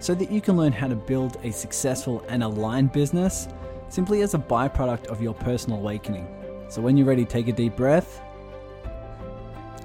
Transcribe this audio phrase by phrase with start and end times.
[0.00, 3.48] so that you can learn how to build a successful and aligned business
[3.90, 6.26] simply as a byproduct of your personal awakening.
[6.68, 8.22] So when you're ready, take a deep breath,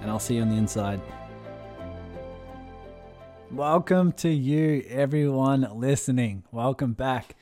[0.02, 1.02] and I'll see you on the inside.
[3.52, 6.46] Welcome to you, everyone listening.
[6.50, 7.36] Welcome back.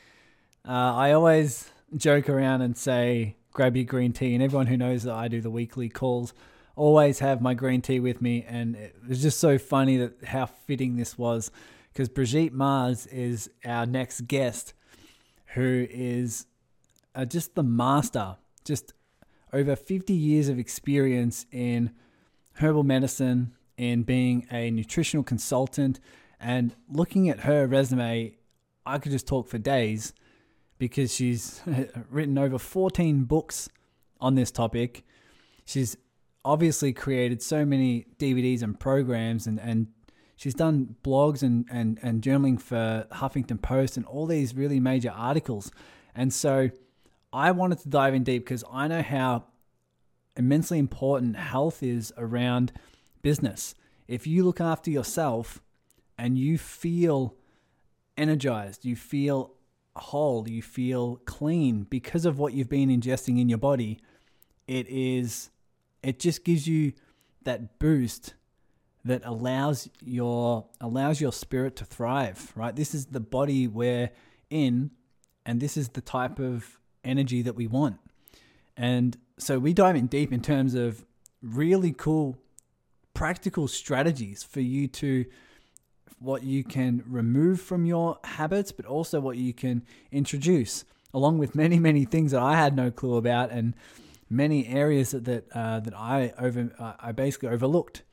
[0.68, 5.04] Uh, I always joke around and say, grab your green tea, and everyone who knows
[5.04, 6.34] that I do the weekly calls
[6.76, 8.44] always have my green tea with me.
[8.48, 11.52] And it was just so funny that how fitting this was
[11.94, 14.74] because Brigitte Mars is our next guest,
[15.54, 16.48] who is
[17.14, 18.94] uh, just the master, just
[19.52, 21.92] over 50 years of experience in
[22.54, 26.00] herbal medicine, in being a nutritional consultant,
[26.40, 28.36] and looking at her resume,
[28.86, 30.14] I could just talk for days
[30.80, 31.62] because she's
[32.10, 33.70] written over 14 books
[34.20, 35.06] on this topic.
[35.66, 35.96] She's
[36.44, 39.88] obviously created so many DVDs and programs and, and
[40.36, 45.12] she's done blogs and, and, and journaling for Huffington Post and all these really major
[45.12, 45.72] articles.
[46.16, 46.70] And so
[47.32, 49.46] I wanted to dive in deep because I know how
[50.36, 52.72] immensely important health is around
[53.22, 53.76] business.
[54.08, 55.62] If you look after yourself
[56.18, 57.36] and you feel
[58.18, 59.54] energized, you feel
[59.96, 64.00] whole, you feel clean because of what you've been ingesting in your body,
[64.68, 65.50] it is
[66.02, 66.94] it just gives you
[67.44, 68.34] that boost
[69.06, 72.76] that allows your allows your spirit to thrive right?
[72.76, 74.12] This is the body we're
[74.50, 74.92] in
[75.46, 77.98] and this is the type of energy that we want.
[78.78, 81.06] And so we dive in deep in terms of
[81.42, 82.38] really cool
[83.14, 85.26] practical strategies for you to
[86.20, 91.54] what you can remove from your habits but also what you can introduce along with
[91.54, 93.76] many many things that I had no clue about and
[94.30, 98.04] many areas that that, uh, that I over uh, I basically overlooked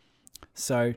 [0.55, 0.95] so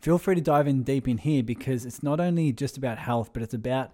[0.00, 3.30] feel free to dive in deep in here because it's not only just about health,
[3.32, 3.92] but it's about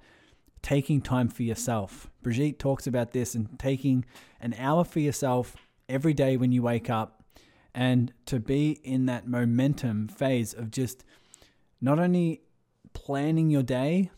[0.62, 2.10] taking time for yourself.
[2.22, 4.04] Brigitte talks about this and taking
[4.41, 5.56] an hour for yourself
[5.88, 7.22] every day when you wake up
[7.74, 11.04] and to be in that momentum phase of just
[11.80, 12.41] not only
[12.94, 14.10] planning your day,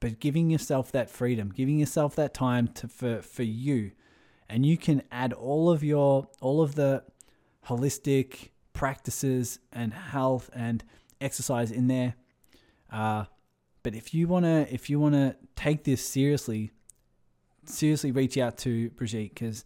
[0.00, 3.92] but giving yourself that freedom, giving yourself that time to for, for you.
[4.48, 7.04] And you can add all of your all of the
[7.66, 10.84] holistic practices and health and
[11.20, 12.14] exercise in there.
[12.92, 13.24] Uh,
[13.82, 16.70] but if you wanna if you wanna take this seriously,
[17.64, 19.64] seriously reach out to Brigitte because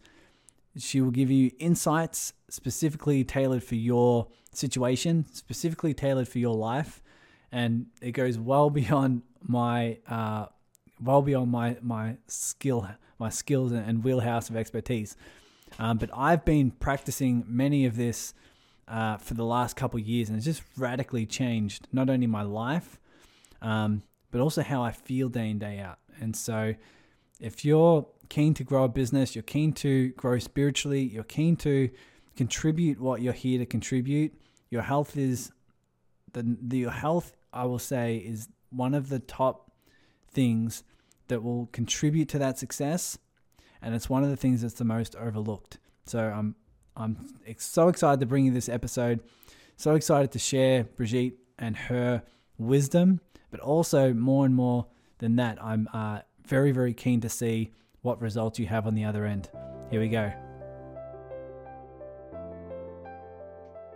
[0.77, 7.01] she will give you insights specifically tailored for your situation, specifically tailored for your life,
[7.51, 10.45] and it goes well beyond my uh,
[11.01, 12.87] well beyond my my skill
[13.19, 15.17] my skills and wheelhouse of expertise.
[15.77, 18.33] Um, but I've been practicing many of this
[18.89, 22.99] uh, for the last couple years, and it's just radically changed not only my life,
[23.61, 24.01] um,
[24.31, 25.99] but also how I feel day in day out.
[26.19, 26.73] And so,
[27.39, 31.89] if you're keen to grow a business, you're keen to grow spiritually, you're keen to
[32.35, 34.33] contribute what you're here to contribute.
[34.69, 35.51] Your health is
[36.33, 39.71] the, the your health, I will say, is one of the top
[40.31, 40.83] things
[41.27, 43.19] that will contribute to that success,
[43.81, 45.77] and it's one of the things that's the most overlooked.
[46.05, 46.55] So I'm
[46.95, 47.17] I'm
[47.57, 49.21] so excited to bring you this episode.
[49.77, 52.23] So excited to share Brigitte and her
[52.57, 54.87] wisdom, but also more and more
[55.19, 59.05] than that, I'm uh, very, very keen to see what results you have on the
[59.05, 59.49] other end.
[59.91, 60.31] Here we go.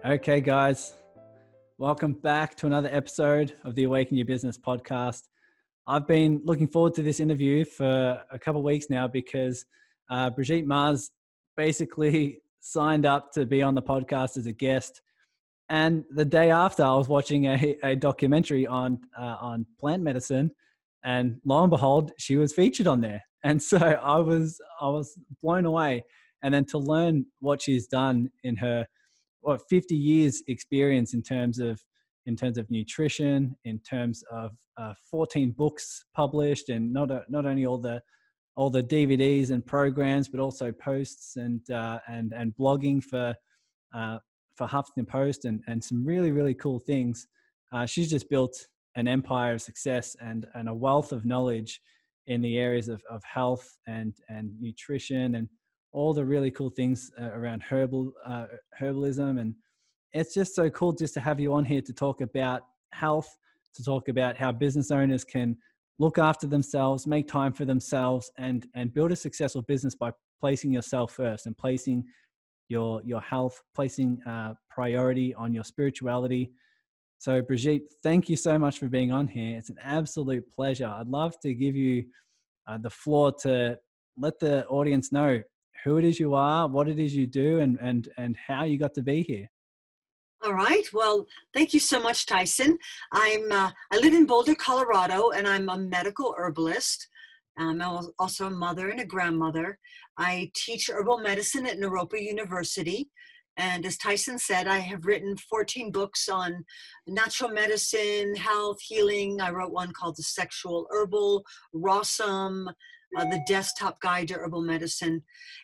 [0.06, 0.94] Okay, guys,
[1.78, 5.24] welcome back to another episode of the Awaken Your Business podcast.
[5.88, 9.66] I've been looking forward to this interview for a couple weeks now because
[10.10, 11.12] uh, Brigitte Mars
[11.56, 15.02] basically signed up to be on the podcast as a guest.
[15.70, 20.52] And the day after, I was watching a, a documentary on uh, on plant medicine,
[21.04, 23.22] and lo and behold, she was featured on there.
[23.46, 26.06] And so I was I was blown away.
[26.44, 28.88] And then to learn what she's done in her
[29.42, 31.84] what 50 years experience in terms of
[32.26, 37.46] in terms of nutrition, in terms of uh, 14 books published, and not a, not
[37.46, 38.02] only all the
[38.56, 43.36] all the DVDs and programs, but also posts and uh, and and blogging for
[43.94, 44.20] uh,
[44.56, 47.28] for Huffington Post and and some really really cool things.
[47.72, 48.56] Uh, she's just built
[48.96, 51.82] an empire of success and and a wealth of knowledge
[52.28, 55.50] in the areas of, of health and, and nutrition and
[55.92, 58.46] all the really cool things uh, around herbal uh,
[58.80, 59.54] herbalism and
[60.14, 62.62] it's just so cool just to have you on here to talk about
[62.92, 63.36] health
[63.76, 65.58] to talk about how business owners can
[66.00, 70.72] look after themselves make time for themselves and and build a successful business by placing
[70.72, 72.04] yourself first and placing
[72.70, 76.52] your your health placing uh, priority on your spirituality.
[77.20, 79.58] So brigitte thank you so much for being on here.
[79.58, 80.88] It's an absolute pleasure.
[80.88, 82.06] I'd love to give you
[82.68, 83.78] uh, the floor to
[84.18, 85.42] let the audience know
[85.84, 88.78] who it is you are, what it is you do, and and and how you
[88.78, 89.50] got to be here.
[90.44, 90.84] All right.
[90.92, 92.78] Well, thank you so much, Tyson.
[93.14, 97.08] I'm uh, I live in Boulder, Colorado, and I'm a medical herbalist.
[97.58, 97.82] I'm
[98.20, 99.80] also a mother and a grandmother.
[100.18, 103.10] I teach herbal medicine at Naropa University.
[103.56, 106.66] And as Tyson said, I have written 14 books on
[107.08, 109.40] natural medicine, health, healing.
[109.40, 112.74] I wrote one called The Sexual Herbal, Rawsome,
[113.18, 115.22] uh, the desktop guide to herbal medicine.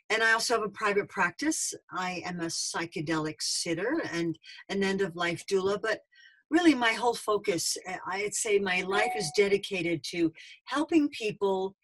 [0.10, 1.74] And I also have a private practice.
[1.92, 4.38] I am a psychedelic sitter and
[4.70, 6.02] an end of life doula, but
[6.50, 10.32] really my whole focus, eh, I'd say my life is dedicated to
[10.66, 11.76] helping people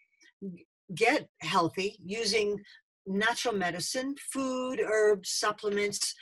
[0.93, 2.61] get healthy using
[3.07, 6.15] natural medicine, food, herbs, supplements,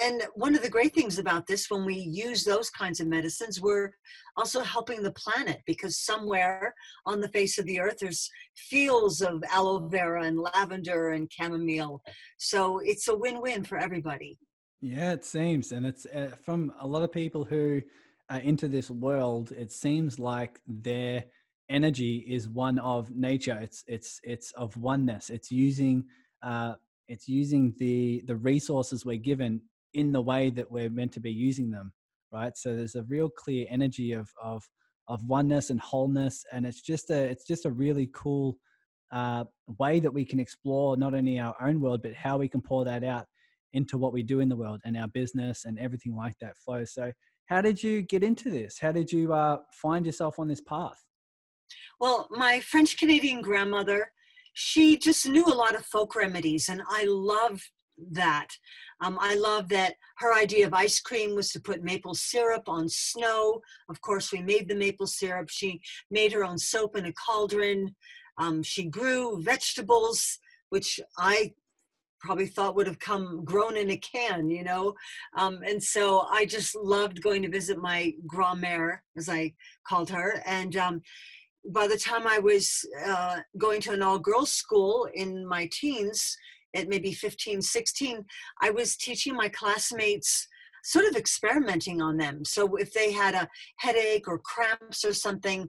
[0.00, 3.60] and one of the great things about this when we use those kinds of medicines
[3.60, 3.92] we're
[4.36, 6.74] also helping the planet because somewhere
[7.06, 12.02] on the face of the earth there's fields of aloe vera and lavender and chamomile.
[12.38, 14.38] So it's a win-win for everybody.
[14.80, 17.82] Yeah it seems and it's uh, from a lot of people who
[18.28, 21.24] are into this world it seems like their
[21.68, 23.58] energy is one of nature.
[23.60, 25.30] It's it's it's of oneness.
[25.30, 26.04] It's using
[26.42, 26.74] uh,
[27.08, 29.60] it's using the the resources we're given
[29.96, 31.92] in the way that we're meant to be using them
[32.32, 32.56] right?
[32.56, 34.68] So there's a real clear energy of of
[35.08, 38.58] of oneness and wholeness and it's just a it's just a really cool
[39.12, 39.44] uh,
[39.78, 42.84] way that we can explore not only our own world but how we can pour
[42.84, 43.26] that out
[43.72, 46.92] into what we do in the world and our business and everything like that flows
[46.92, 47.12] so
[47.46, 48.76] how did you get into this?
[48.80, 51.00] How did you uh, find yourself on this path?
[52.00, 54.10] Well my french canadian grandmother
[54.54, 57.60] she just knew a lot of folk remedies and i love
[58.12, 58.48] that
[59.00, 62.88] um, I love that her idea of ice cream was to put maple syrup on
[62.88, 63.60] snow.
[63.88, 65.48] Of course, we made the maple syrup.
[65.50, 67.94] She made her own soap in a cauldron.
[68.38, 70.38] Um, she grew vegetables,
[70.70, 71.52] which I
[72.20, 74.94] probably thought would have come grown in a can, you know.
[75.36, 79.52] Um, and so I just loved going to visit my grand-mère, as I
[79.86, 80.42] called her.
[80.46, 81.02] And um,
[81.70, 86.36] by the time I was uh, going to an all-girls school in my teens,
[86.76, 88.24] at maybe 15, 16,
[88.62, 90.46] I was teaching my classmates
[90.84, 92.44] sort of experimenting on them.
[92.44, 95.68] So if they had a headache or cramps or something,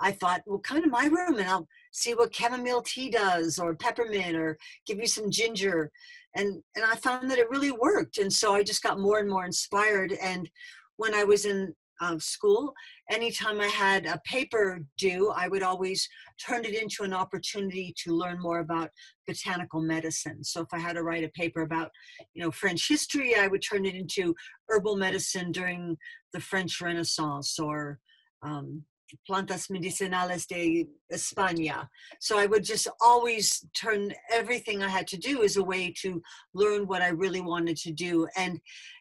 [0.00, 3.74] I thought, well, come to my room and I'll see what chamomile tea does or
[3.74, 5.90] peppermint or give you some ginger.
[6.34, 8.18] And, and I found that it really worked.
[8.18, 10.12] And so I just got more and more inspired.
[10.12, 10.50] And
[10.96, 12.72] when I was in of school,
[13.10, 16.08] anytime I had a paper due, I would always
[16.44, 18.90] turn it into an opportunity to learn more about
[19.26, 20.44] botanical medicine.
[20.44, 21.90] So if I had to write a paper about,
[22.34, 24.34] you know, French history, I would turn it into
[24.68, 25.96] herbal medicine during
[26.32, 27.98] the French Renaissance or
[28.42, 28.84] um,
[29.28, 31.88] plantas medicinales de España.
[32.20, 36.22] So I would just always turn everything I had to do as a way to
[36.54, 38.28] learn what I really wanted to do.
[38.36, 38.60] And,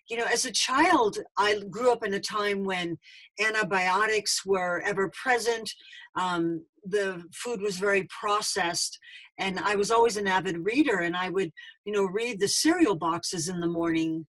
[0.10, 2.98] you know, as a child, I grew up in a time when
[3.40, 5.72] antibiotics were ever present.
[6.16, 8.98] Um, the food was very processed
[9.38, 11.52] and I was always an avid reader and I would,
[11.86, 14.26] you know, read the cereal boxes in the morning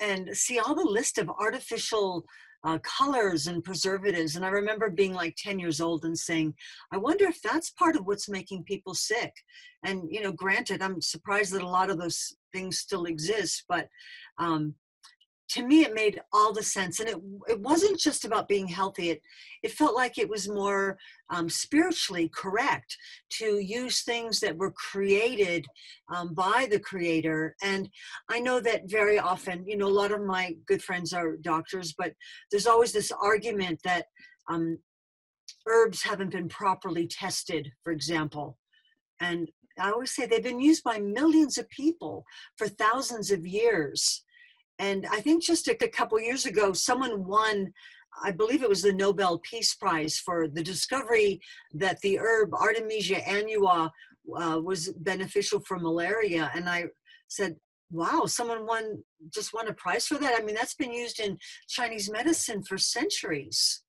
[0.00, 2.24] and see all the list of artificial
[2.64, 4.36] uh, colors and preservatives.
[4.36, 6.54] And I remember being like 10 years old and saying,
[6.92, 9.32] I wonder if that's part of what's making people sick.
[9.84, 13.88] And, you know, granted, I'm surprised that a lot of those things still exist, but
[14.38, 14.74] um,
[15.50, 17.00] to me it made all the sense.
[17.00, 17.16] And it
[17.48, 19.10] it wasn't just about being healthy.
[19.10, 19.22] It
[19.62, 20.96] it felt like it was more
[21.28, 22.96] um, spiritually correct
[23.38, 25.66] to use things that were created
[26.14, 27.56] um, by the creator.
[27.62, 27.88] And
[28.28, 31.94] i know that very often you know a lot of my good friends are doctors
[31.96, 32.12] but
[32.50, 34.06] there's always this argument that
[34.48, 34.78] um,
[35.66, 38.58] herbs haven't been properly tested for example.
[39.20, 42.24] And I always say they've been used by millions of people
[42.56, 44.24] for thousands of years
[44.80, 47.72] and I think just a, a couple years ago, someone won
[48.22, 51.40] I believe it was the Nobel Peace Prize for the discovery
[51.74, 53.90] that the herb Artemisia annua
[54.36, 56.50] uh, was beneficial for malaria.
[56.54, 56.86] And I
[57.28, 57.56] said,
[57.90, 60.34] wow, someone won just won a prize for that.
[60.36, 63.82] I mean, that's been used in Chinese medicine for centuries.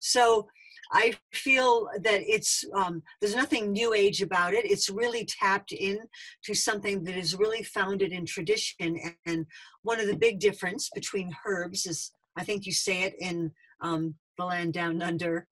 [0.00, 0.48] So
[0.92, 4.64] I feel that it's um, there's nothing new age about it.
[4.64, 5.98] It's really tapped in
[6.44, 8.98] to something that is really founded in tradition.
[9.26, 9.46] And
[9.82, 14.14] one of the big difference between herbs is, I think you say it in um,
[14.38, 15.46] the land down under.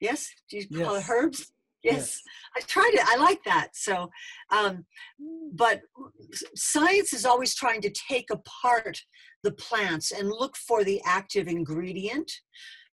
[0.00, 1.08] Yes, do you call yes.
[1.08, 1.52] it herbs?
[1.82, 1.94] Yes.
[1.94, 2.20] yes.
[2.56, 3.04] I tried it.
[3.06, 3.70] I like that.
[3.74, 4.10] So,
[4.50, 4.84] um,
[5.52, 5.82] but
[6.54, 9.00] science is always trying to take apart
[9.42, 12.30] the plants and look for the active ingredient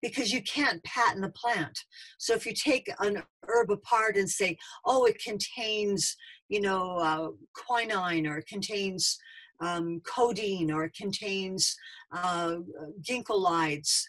[0.02, 1.78] because you can't patent a plant.
[2.18, 6.16] So if you take an herb apart and say, oh, it contains,
[6.50, 9.18] you know, uh, quinine or it contains
[9.60, 11.76] um, codeine or it contains
[12.12, 12.58] uh,
[13.02, 14.04] ginkgolides,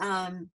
[0.00, 0.48] um,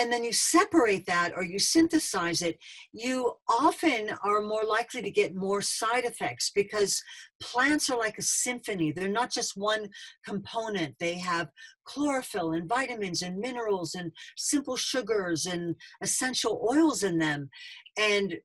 [0.00, 2.58] and then you separate that or you synthesize it,
[2.92, 7.02] you often are more likely to get more side effects because
[7.40, 8.92] plants are like a symphony.
[8.92, 9.88] They're not just one
[10.24, 10.94] component.
[10.98, 11.48] They have
[11.84, 17.50] chlorophyll and vitamins and minerals and simple sugars and essential oils in them.
[17.98, 18.36] And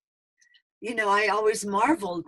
[0.80, 2.24] you know, I always marvel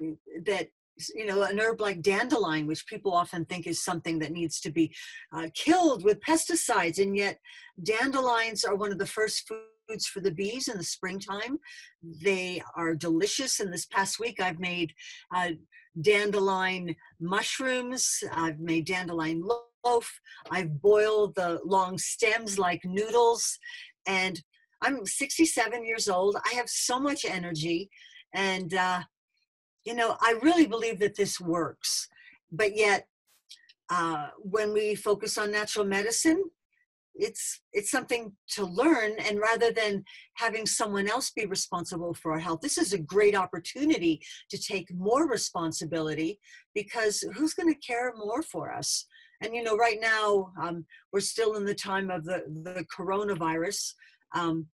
[0.46, 0.70] that
[1.16, 4.72] you know, an herb like dandelion, which people often think is something that needs to
[4.72, 4.94] be
[5.34, 7.40] uh, killed with pesticides, and yet
[7.84, 11.60] dandelions are one of the first foods for the bees in the springtime.
[12.24, 13.60] They are delicious.
[13.60, 14.94] And this past week, I've made
[15.36, 15.52] uh,
[16.02, 18.24] dandelion mushrooms.
[18.32, 19.44] I've made dandelion
[19.86, 20.20] loaf.
[20.52, 23.58] I've boiled the long stems like noodles,
[24.08, 24.42] and
[24.82, 26.38] I'm 67 years old.
[26.46, 27.90] I have so much energy,
[28.34, 29.02] and uh,
[29.90, 32.08] you know, I really believe that this works.
[32.52, 33.08] But yet,
[33.90, 36.44] uh, when we focus on natural medicine,
[37.16, 40.06] it's it's something to learn and rather than
[40.36, 44.88] having someone else be responsible for our health this is a great opportunity to take
[44.96, 46.40] more responsibility
[46.74, 49.06] because who's going to care more for us
[49.42, 53.92] and you know right now um, we're still in the time of the the coronavirus
[54.34, 54.66] um,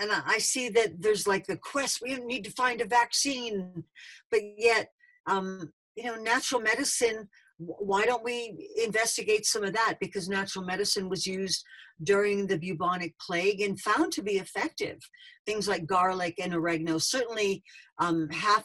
[0.00, 3.84] and I see that there's like the quest, we need to find a vaccine,
[4.30, 4.88] but yet,
[5.26, 9.96] um, you know, natural medicine, why don't we investigate some of that?
[10.00, 11.64] Because natural medicine was used
[12.02, 14.98] during the bubonic plague and found to be effective.
[15.46, 17.62] Things like garlic and oregano, certainly
[17.98, 18.64] um, half,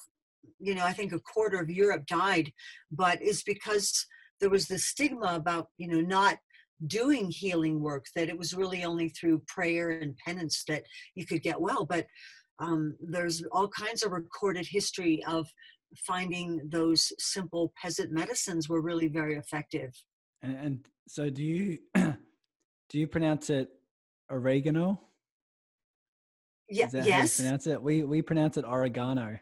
[0.59, 2.51] you know, I think a quarter of Europe died,
[2.91, 4.05] but it's because
[4.39, 6.37] there was the stigma about, you know, not
[6.85, 10.83] doing healing work that it was really only through prayer and penance that
[11.15, 12.05] you could get well but
[12.59, 15.47] um, there's all kinds of recorded history of
[15.95, 19.91] finding those simple peasant medicines were really very effective.
[20.41, 23.69] And, and so do you do you pronounce it
[24.31, 24.99] oregano?
[26.69, 27.37] Yeah yes.
[27.37, 27.81] pronounce it?
[27.81, 29.39] We we pronounce it oregano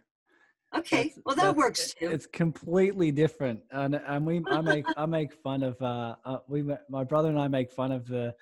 [0.76, 2.10] Okay, that's, well that works too.
[2.10, 6.64] It's completely different, and and we I make I make fun of uh, uh we
[6.90, 8.34] my brother and I make fun of the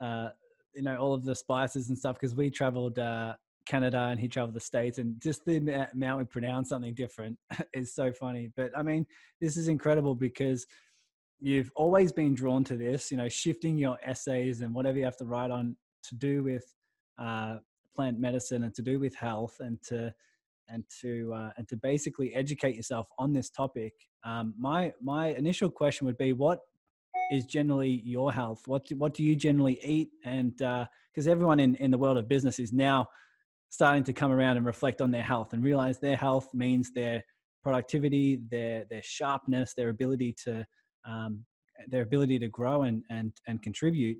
[0.00, 0.28] uh
[0.74, 3.34] you know all of the spices and stuff because we traveled uh
[3.66, 7.38] Canada and he traveled the states and just the amount we pronounce something different
[7.74, 8.50] is so funny.
[8.56, 9.06] But I mean,
[9.40, 10.66] this is incredible because
[11.40, 13.10] you've always been drawn to this.
[13.10, 16.64] You know, shifting your essays and whatever you have to write on to do with
[17.18, 17.56] uh,
[17.94, 20.12] plant medicine and to do with health and to
[20.68, 23.92] and to uh, and to basically educate yourself on this topic.
[24.24, 26.60] Um, my my initial question would be, what
[27.30, 28.62] is generally your health?
[28.66, 30.10] What do, what do you generally eat?
[30.24, 33.08] And because uh, everyone in in the world of business is now
[33.70, 37.24] starting to come around and reflect on their health and realize their health means their
[37.62, 40.64] productivity, their their sharpness, their ability to
[41.04, 41.44] um,
[41.88, 44.18] their ability to grow and and and contribute.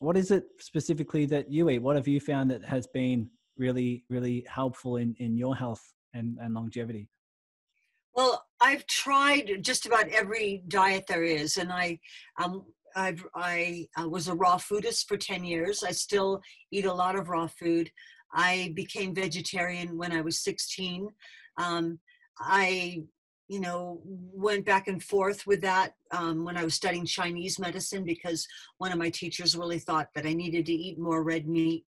[0.00, 1.78] What is it specifically that you eat?
[1.78, 5.82] What have you found that has been really really helpful in in your health
[6.14, 7.08] and, and longevity
[8.14, 11.98] well i've tried just about every diet there is and i
[12.42, 12.64] um
[12.96, 15.82] I've, I uh, was a raw foodist for 10 years.
[15.82, 17.90] I still eat a lot of raw food.
[18.32, 21.08] I became vegetarian when I was 16.
[21.58, 21.98] Um,
[22.40, 23.02] I
[23.48, 28.04] you know, went back and forth with that um, when I was studying Chinese medicine
[28.04, 28.46] because
[28.78, 31.84] one of my teachers really thought that I needed to eat more red meat.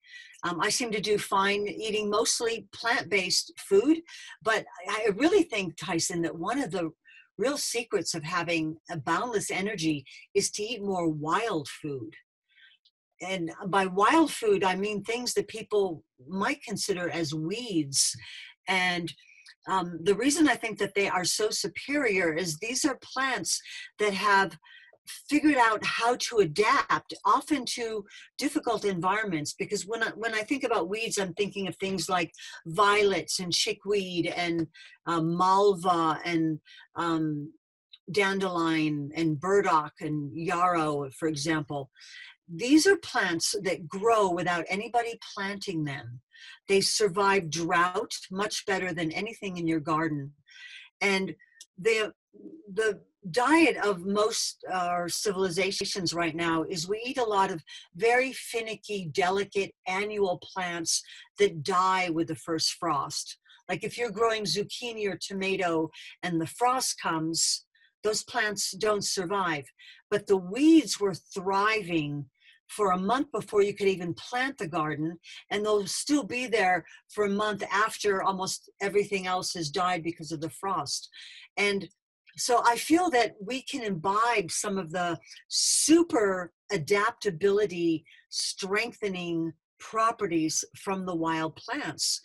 [0.43, 4.01] Um, I seem to do fine eating mostly plant based food,
[4.41, 6.91] but I really think, Tyson, that one of the
[7.37, 12.13] real secrets of having a boundless energy is to eat more wild food.
[13.21, 18.15] And by wild food, I mean things that people might consider as weeds.
[18.67, 19.13] And
[19.67, 23.61] um, the reason I think that they are so superior is these are plants
[23.99, 24.57] that have
[25.29, 28.05] figured out how to adapt often to
[28.37, 32.31] difficult environments because when I, when I think about weeds i'm thinking of things like
[32.67, 34.65] violets and chickweed and
[35.05, 36.57] um, malva and
[36.95, 37.51] um,
[38.13, 41.91] dandelion and burdock and yarrow for example
[42.47, 46.19] these are plants that grow without anybody planting them.
[46.67, 50.33] They survive drought much better than anything in your garden.
[51.01, 51.35] And
[51.77, 52.13] the
[52.73, 57.63] the diet of most our civilizations right now is we eat a lot of
[57.95, 61.01] very finicky, delicate annual plants
[61.39, 63.37] that die with the first frost.
[63.69, 65.89] Like if you're growing zucchini or tomato
[66.21, 67.65] and the frost comes,
[68.03, 69.65] those plants don't survive.
[70.11, 72.25] But the weeds were thriving
[72.75, 75.17] for a month before you could even plant the garden,
[75.49, 80.31] and they'll still be there for a month after almost everything else has died because
[80.31, 81.09] of the frost.
[81.57, 81.87] And
[82.37, 91.05] so I feel that we can imbibe some of the super adaptability, strengthening properties from
[91.05, 92.21] the wild plants.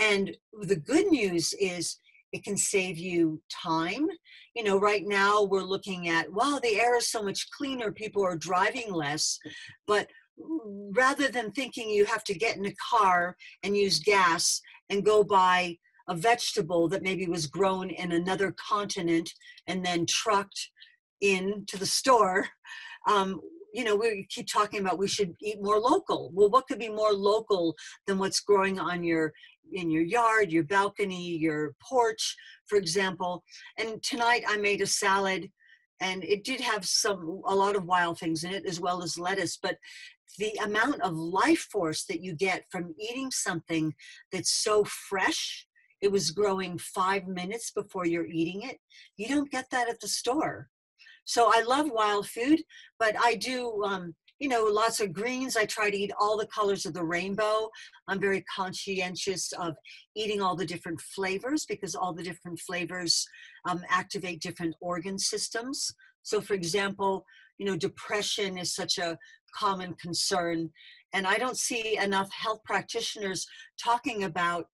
[0.00, 1.96] And the good news is
[2.32, 4.06] it can save you time.
[4.54, 8.24] You know, right now we're looking at, wow, the air is so much cleaner, people
[8.24, 9.38] are driving less.
[9.86, 10.08] But
[10.38, 14.60] rather than thinking you have to get in a car and use gas
[14.90, 15.76] and go buy
[16.08, 19.30] a vegetable that maybe was grown in another continent
[19.66, 20.70] and then trucked
[21.20, 22.48] into the store,
[23.08, 23.40] um,
[23.72, 26.30] you know, we keep talking about we should eat more local.
[26.34, 27.74] Well, what could be more local
[28.06, 29.32] than what's growing on your
[29.72, 32.36] in your yard, your balcony, your porch,
[32.66, 33.42] for example?
[33.78, 35.50] And tonight I made a salad
[36.00, 39.18] and it did have some a lot of wild things in it as well as
[39.18, 39.76] lettuce, but
[40.38, 43.94] the amount of life force that you get from eating something
[44.30, 45.66] that's so fresh
[46.00, 48.78] it was growing five minutes before you're eating it
[49.16, 50.68] you don't get that at the store
[51.24, 52.62] so I love wild food,
[52.98, 55.56] but I do, um, you know, lots of greens.
[55.56, 57.70] I try to eat all the colors of the rainbow.
[58.08, 59.74] I'm very conscientious of
[60.16, 63.24] eating all the different flavors because all the different flavors
[63.68, 65.94] um, activate different organ systems.
[66.22, 67.24] So, for example,
[67.58, 69.16] you know, depression is such a
[69.54, 70.70] common concern.
[71.12, 73.46] And I don't see enough health practitioners
[73.82, 74.66] talking about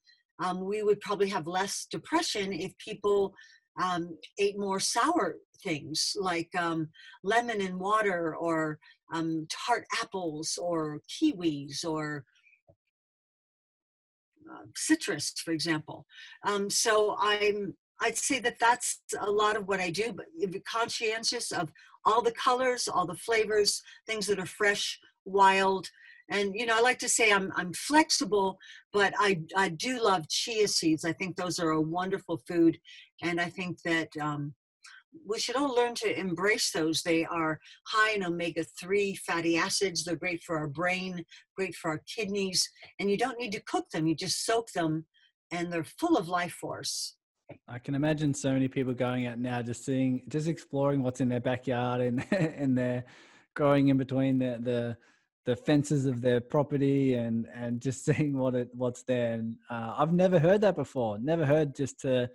[0.42, 3.34] um, we would probably have less depression if people
[3.82, 6.88] um, ate more sour things like um,
[7.22, 8.78] lemon and water or
[9.12, 12.24] um, tart apples or kiwis or
[14.50, 16.06] uh, citrus, for example.
[16.46, 20.26] Um, so I'm I'd say that that's a lot of what I do, but
[20.64, 21.72] conscientious of
[22.04, 25.90] all the colors, all the flavors, things that are fresh, wild,
[26.30, 28.58] and you know i like to say i'm i'm flexible
[28.92, 32.78] but i i do love chia seeds i think those are a wonderful food
[33.22, 34.52] and i think that um,
[35.26, 37.02] we should all learn to embrace those.
[37.02, 40.04] They are high in omega 3 fatty acids.
[40.04, 41.24] They're great for our brain,
[41.56, 42.68] great for our kidneys,
[42.98, 44.06] and you don't need to cook them.
[44.06, 45.06] You just soak them,
[45.50, 47.16] and they're full of life force.
[47.66, 51.28] I can imagine so many people going out now, just seeing, just exploring what's in
[51.28, 53.04] their backyard and and they're
[53.54, 54.96] growing in between the the
[55.46, 59.34] the fences of their property and and just seeing what it what's there.
[59.34, 61.18] And uh, I've never heard that before.
[61.18, 62.30] Never heard just to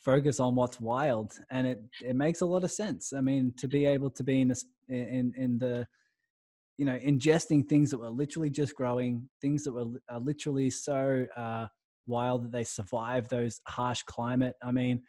[0.00, 3.12] focus on what's wild and it it makes a lot of sense.
[3.12, 5.86] I mean to be able to be in this in in the
[6.78, 9.86] you know ingesting things that were literally just growing things that were
[10.20, 11.66] literally so uh,
[12.06, 15.02] wild that they survive those harsh climate i mean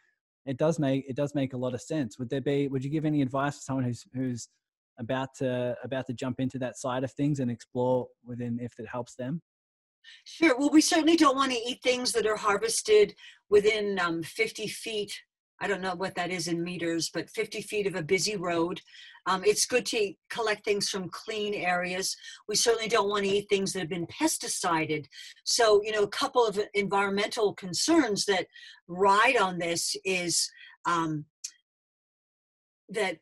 [0.45, 2.17] it does make it does make a lot of sense.
[2.17, 4.49] Would there be would you give any advice to someone who's who's
[4.99, 8.87] about to about to jump into that side of things and explore within if it
[8.87, 9.41] helps them
[10.23, 10.57] Sure.
[10.57, 13.15] Well, we certainly don't want to eat things that are harvested
[13.49, 15.21] within um, 50 feet.
[15.59, 18.81] I don't know what that is in meters, but 50 feet of a busy road.
[19.27, 22.17] Um, it's good to collect things from clean areas.
[22.47, 25.07] We certainly don't want to eat things that have been pesticided.
[25.43, 28.47] So, you know, a couple of environmental concerns that
[28.87, 30.49] ride on this is
[30.85, 31.25] um,
[32.89, 33.17] that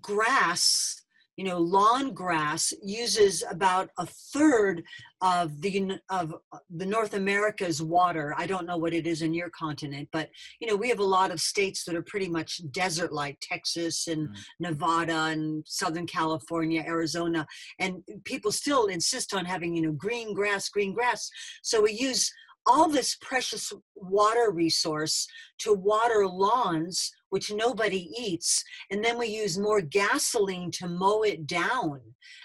[0.00, 1.03] grass
[1.36, 4.82] you know lawn grass uses about a third
[5.20, 9.34] of the of uh, the north america's water i don't know what it is in
[9.34, 10.28] your continent but
[10.60, 14.06] you know we have a lot of states that are pretty much desert like texas
[14.06, 14.36] and mm.
[14.60, 17.46] nevada and southern california arizona
[17.78, 21.30] and people still insist on having you know green grass green grass
[21.62, 22.32] so we use
[22.66, 25.26] all this precious water resource
[25.58, 31.48] to water lawns which nobody eats, and then we use more gasoline to mow it
[31.48, 32.00] down.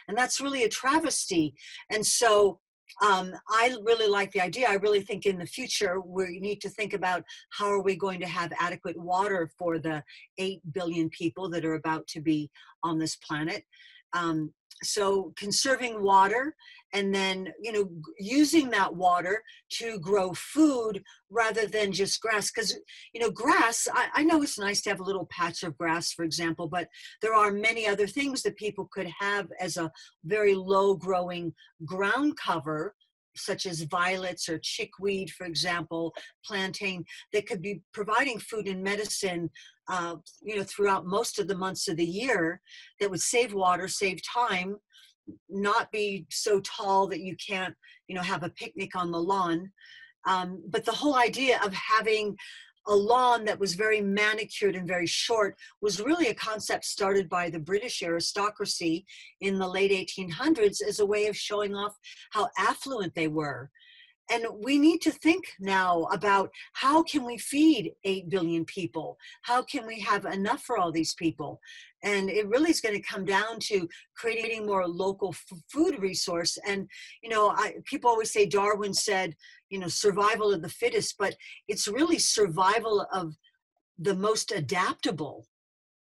[0.08, 1.54] And that's really a travesty.
[1.91, 2.60] And so
[3.04, 4.67] um, I really like the idea.
[4.67, 8.19] I really think in the future we need to think about how are we going
[8.21, 10.04] to have adequate water for the
[10.39, 12.49] 8 billion people that are about to be
[12.84, 13.65] on this planet.
[14.13, 16.56] Um, so conserving water
[16.93, 22.78] and then you know using that water to grow food rather than just grass because
[23.13, 26.13] you know grass I, I, know it's nice to have a little patch of grass
[26.13, 26.88] for example but
[27.22, 29.91] there are many other things that people could have as a
[30.24, 31.54] very low growing
[31.86, 32.95] ground cover
[33.36, 36.13] such as violets or chickweed for example
[36.46, 39.50] plantain that could be providing food and medicine
[39.89, 42.62] uh, you know throughout most of the months of the year
[43.00, 44.76] that would save water save time
[45.50, 47.76] not be so tall that you can't
[48.08, 49.72] you know have a picnic on the lawn.
[50.28, 52.36] Um, but the whole idea of having
[52.89, 57.49] a lawn that was very manicured and very short was really a concept started by
[57.49, 59.06] the British aristocracy
[59.41, 61.95] in the late 1800s as a way of showing off
[62.32, 63.69] how affluent they were
[64.30, 69.18] and we need to think now about how can we feed 8 billion people?
[69.42, 71.60] How can we have enough for all these people?
[72.04, 76.58] And it really is going to come down to creating more local f- food resource.
[76.65, 76.88] And
[77.22, 79.36] you know I, people always say darwin said
[79.70, 81.36] you know survival of the fittest but
[81.68, 83.36] it's really survival of
[83.98, 85.48] the most adaptable.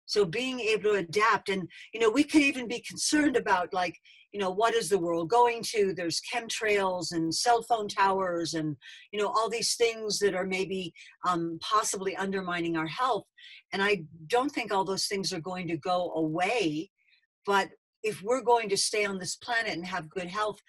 [0.07, 1.49] So being able to adapt.
[1.49, 3.99] And you know we could even be concerned about like
[4.33, 5.93] you know what is the world going to?
[5.95, 8.77] There's chemtrails and cell phone towers and
[9.13, 10.93] you know all these things that are maybe
[11.29, 13.25] um, possibly undermining our health.
[13.73, 16.91] And i don't think all those things are going to go away
[17.47, 17.69] but
[18.03, 20.61] if we're going to stay on this planet and have good health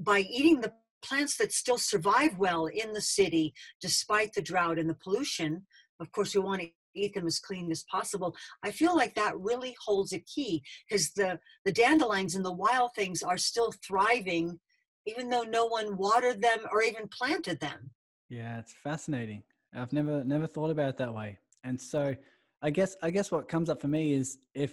[0.00, 4.90] by eating the plants that still survive well in the city despite the drought and
[4.90, 5.66] the pollution
[6.00, 8.34] of course we want to eat them as clean as possible.
[8.64, 12.90] I feel like that really holds a key because the, the dandelions and the wild
[12.94, 14.58] things are still thriving
[15.06, 17.90] even though no one watered them or even planted them.
[18.28, 19.42] Yeah, it's fascinating.
[19.74, 21.38] I've never never thought about it that way.
[21.64, 22.14] And so
[22.62, 24.72] I guess I guess what comes up for me is if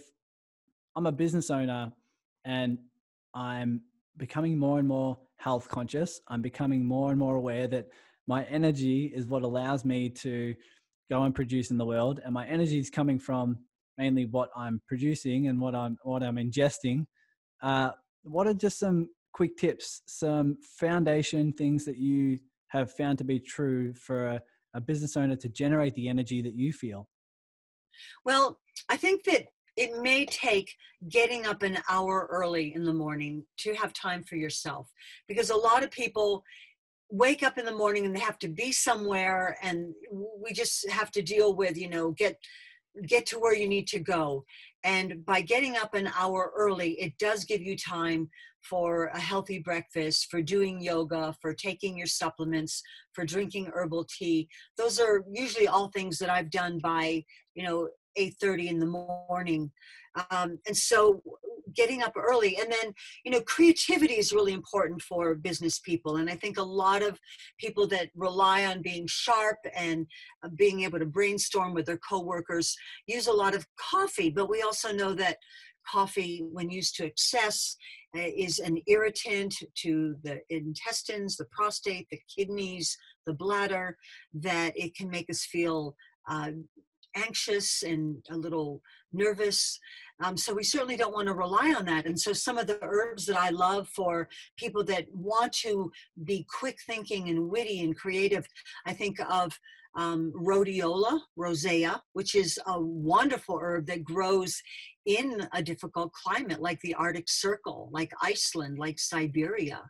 [0.96, 1.92] I'm a business owner
[2.44, 2.78] and
[3.34, 3.82] I'm
[4.18, 7.88] becoming more and more health conscious, I'm becoming more and more aware that
[8.28, 10.56] my energy is what allows me to
[11.10, 13.58] go and produce in the world and my energy is coming from
[13.98, 17.06] mainly what i'm producing and what i'm what i'm ingesting.
[17.62, 17.92] Uh,
[18.24, 22.38] what are just some quick tips some foundation things that you
[22.68, 24.42] have found to be true for a,
[24.74, 27.08] a business owner to generate the energy that you feel?
[28.24, 29.46] Well i think that
[29.78, 30.74] it may take
[31.10, 34.90] getting up an hour early in the morning to have time for yourself
[35.28, 36.44] because a lot of people
[37.18, 41.12] wake up in the morning and they have to be somewhere and we just have
[41.12, 42.38] to deal with you know get
[43.08, 44.46] get to where you need to go.
[44.86, 48.30] And by getting up an hour early it does give you time
[48.62, 52.82] for a healthy breakfast for doing yoga for taking your supplements
[53.14, 54.48] for drinking herbal tea.
[54.78, 57.24] Those are usually all things that i've done by
[57.54, 59.72] you know 8:30 in the morning
[60.32, 61.22] um, and so
[61.76, 66.30] getting up early and then you know creativity is really important for business people and
[66.30, 67.20] i think a lot of
[67.60, 70.06] people that rely on being sharp and
[70.44, 72.76] uh, being able to brainstorm with their coworkers
[73.08, 75.38] use a lot of coffee but we also know that
[75.88, 77.76] coffee when used to excess
[78.16, 82.98] uh, is an irritant to the intestines the prostate the kidneys
[83.28, 83.98] the bladder
[84.34, 85.96] that it can make us feel
[86.30, 86.52] uh,
[87.16, 88.82] anxious and a little
[89.14, 89.80] nervous.
[90.24, 92.06] Um, so we certainly don't want to rely on that.
[92.06, 95.92] And so some of the herbs that I love for people that want to
[96.24, 98.48] be quick thinking and witty and creative,
[98.86, 99.60] I think of
[99.98, 104.62] um, rhodiola rosea, which is a wonderful herb that grows
[105.06, 109.82] in a difficult climate like the Arctic Circle, like Iceland, like Siberia.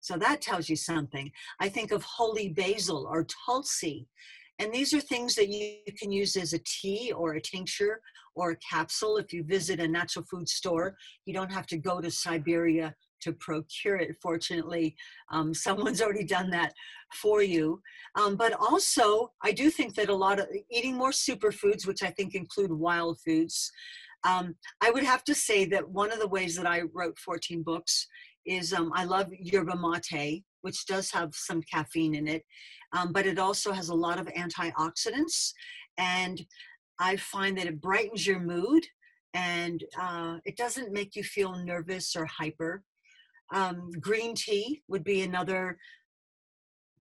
[0.00, 1.32] So that tells you something.
[1.60, 4.06] I think of holy basil or tulsi.
[4.58, 8.00] And these are things that you can use as a tea or a tincture
[8.34, 9.18] or a capsule.
[9.18, 13.32] If you visit a natural food store, you don't have to go to Siberia to
[13.32, 14.16] procure it.
[14.22, 14.96] Fortunately,
[15.30, 16.72] um, someone's already done that
[17.14, 17.80] for you.
[18.14, 22.10] Um, but also, I do think that a lot of eating more superfoods, which I
[22.10, 23.70] think include wild foods.
[24.24, 27.62] Um, I would have to say that one of the ways that I wrote 14
[27.62, 28.06] books
[28.46, 32.42] is um, I love yerba mate, which does have some caffeine in it
[32.92, 35.52] um, but it also has a lot of antioxidants.
[35.98, 36.44] And
[36.98, 38.84] I find that it brightens your mood
[39.34, 42.82] and uh, it doesn't make you feel nervous or hyper.
[43.52, 45.78] Um, green tea would be another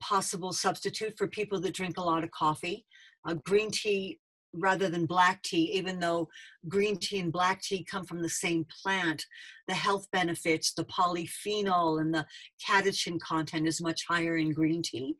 [0.01, 2.85] possible substitute for people that drink a lot of coffee.
[3.27, 4.19] Uh, green tea
[4.53, 6.27] rather than black tea, even though
[6.67, 9.25] green tea and black tea come from the same plant,
[9.67, 12.25] the health benefits, the polyphenol and the
[12.65, 15.15] catechin content is much higher in green tea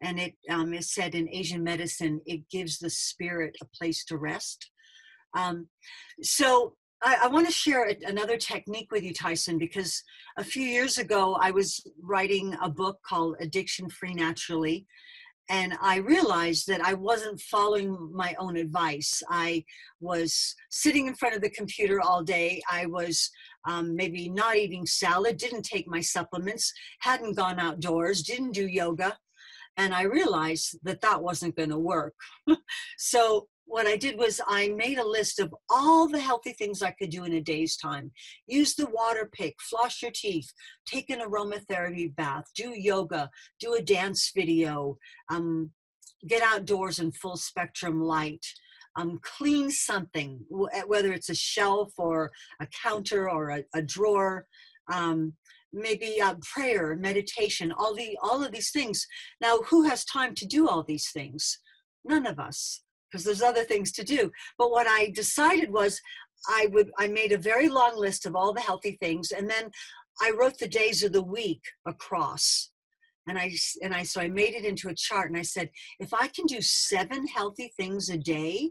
[0.00, 4.16] and it um, is said in Asian medicine, it gives the spirit a place to
[4.16, 4.70] rest.
[5.34, 5.68] Um,
[6.22, 10.02] so I, I want to share a, another technique with you, Tyson, because
[10.36, 14.86] a few years ago I was writing a book called Addiction Free Naturally.
[15.48, 19.22] And I realized that I wasn't following my own advice.
[19.30, 19.64] I
[20.00, 22.60] was sitting in front of the computer all day.
[22.70, 23.30] I was
[23.66, 29.16] um, maybe not eating salad, didn't take my supplements, hadn't gone outdoors, didn't do yoga.
[29.76, 32.14] And I realized that that wasn't going to work.
[32.98, 36.92] so what I did was I made a list of all the healthy things I
[36.92, 38.12] could do in a day's time.
[38.46, 40.52] Use the water pick, floss your teeth,
[40.86, 43.28] take an aromatherapy bath, do yoga,
[43.60, 44.96] do a dance video,
[45.30, 45.72] um,
[46.26, 48.46] get outdoors in full spectrum light.
[48.98, 50.40] Um, clean something,
[50.72, 52.30] eh, whether it's a shelf or
[52.62, 54.46] a counter or a, a drawer,
[54.90, 55.34] um,
[55.70, 59.06] maybe a prayer, meditation, all the all of these things.
[59.38, 61.58] Now, who has time to do all these things?
[62.06, 64.30] None of us because there's other things to do.
[64.58, 66.00] But what I decided was
[66.48, 69.70] I would I made a very long list of all the healthy things and then
[70.20, 72.70] I wrote the days of the week across.
[73.28, 76.14] And I and I so I made it into a chart and I said if
[76.14, 78.70] I can do 7 healthy things a day,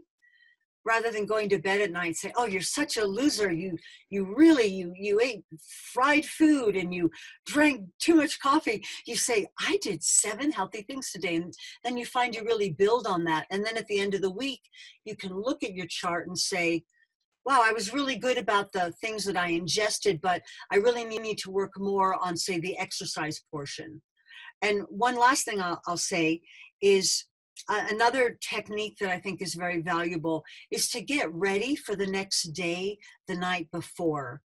[0.86, 3.52] rather than going to bed at night and say oh you're such a loser.
[3.52, 3.76] You
[4.08, 5.44] you really you you ate
[5.92, 7.10] fried food and you
[7.46, 8.84] drank too much coffee.
[9.06, 11.36] You say i did seven healthy things today.
[11.36, 11.52] And
[11.84, 13.46] then you find you really build on that.
[13.50, 14.60] And then at the end of the week
[15.04, 16.84] you can look at your chart and say
[17.44, 21.38] wow i was really good about the things that i ingested but i really need
[21.38, 24.00] to work more on say the exercise portion.
[24.62, 26.40] And one last thing i'll, I'll say
[26.82, 27.24] is
[27.68, 32.52] another technique that I think is very valuable is to get ready for the next
[32.52, 34.42] day the night before.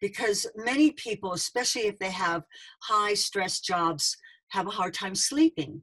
[0.00, 2.42] Because many people, especially if they have
[2.82, 4.16] high stress jobs,
[4.50, 5.82] have a hard time sleeping.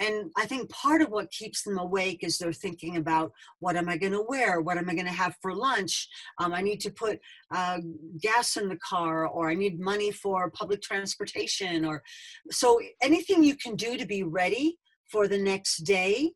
[0.00, 3.30] And I think part of what keeps them awake is they're thinking about
[3.60, 4.60] what am I going to wear?
[4.60, 6.08] What am I going to have for lunch?
[6.38, 7.20] Um, I need to put
[7.54, 7.78] uh,
[8.20, 11.84] gas in the car, or I need money for public transportation.
[11.84, 12.02] Or
[12.50, 14.78] so anything you can do to be ready
[15.12, 16.32] for the next day,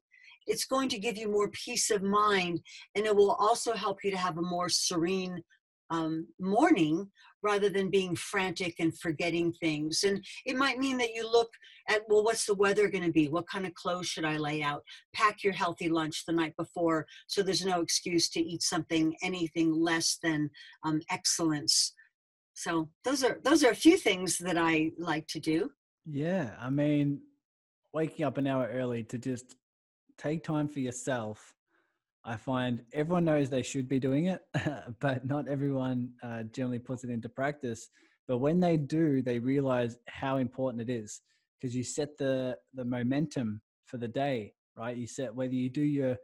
[0.46, 2.60] it's going to give you more peace of mind
[2.94, 5.42] and it will also help you to have a more serene
[5.90, 7.08] um, morning
[7.42, 10.02] rather than being frantic and forgetting things.
[10.02, 11.50] And it might mean that you look
[11.88, 13.28] at, well, what's the weather going to be?
[13.28, 14.82] What kind of clothes should I lay out?
[15.14, 19.72] Pack your healthy lunch the night before so there's no excuse to eat something, anything
[19.72, 20.50] less than
[20.84, 21.94] um, excellence.
[22.54, 25.70] So those are those are a few things that I like to do.
[26.06, 27.20] Yeah, I mean,
[27.96, 29.56] waking up an hour early to just
[30.18, 31.54] take time for yourself.
[32.26, 34.42] I find everyone knows they should be doing it,
[35.00, 37.88] but not everyone uh, generally puts it into practice.
[38.28, 41.22] But when they do, they realize how important it is
[41.58, 44.96] because you set the the momentum for the day, right?
[44.96, 46.18] You set whether you do your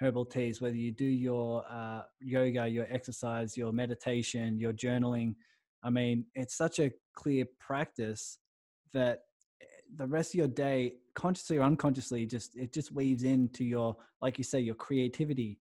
[0.00, 5.36] herbal teas, whether you do your uh, yoga, your exercise, your meditation, your journaling.
[5.82, 8.38] I mean, it's such a clear practice
[8.92, 9.20] that
[9.96, 14.38] the rest of your day consciously or unconsciously just it just weaves into your like
[14.38, 15.58] you say your creativity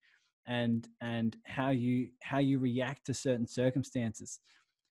[0.47, 4.39] and and how you how you react to certain circumstances.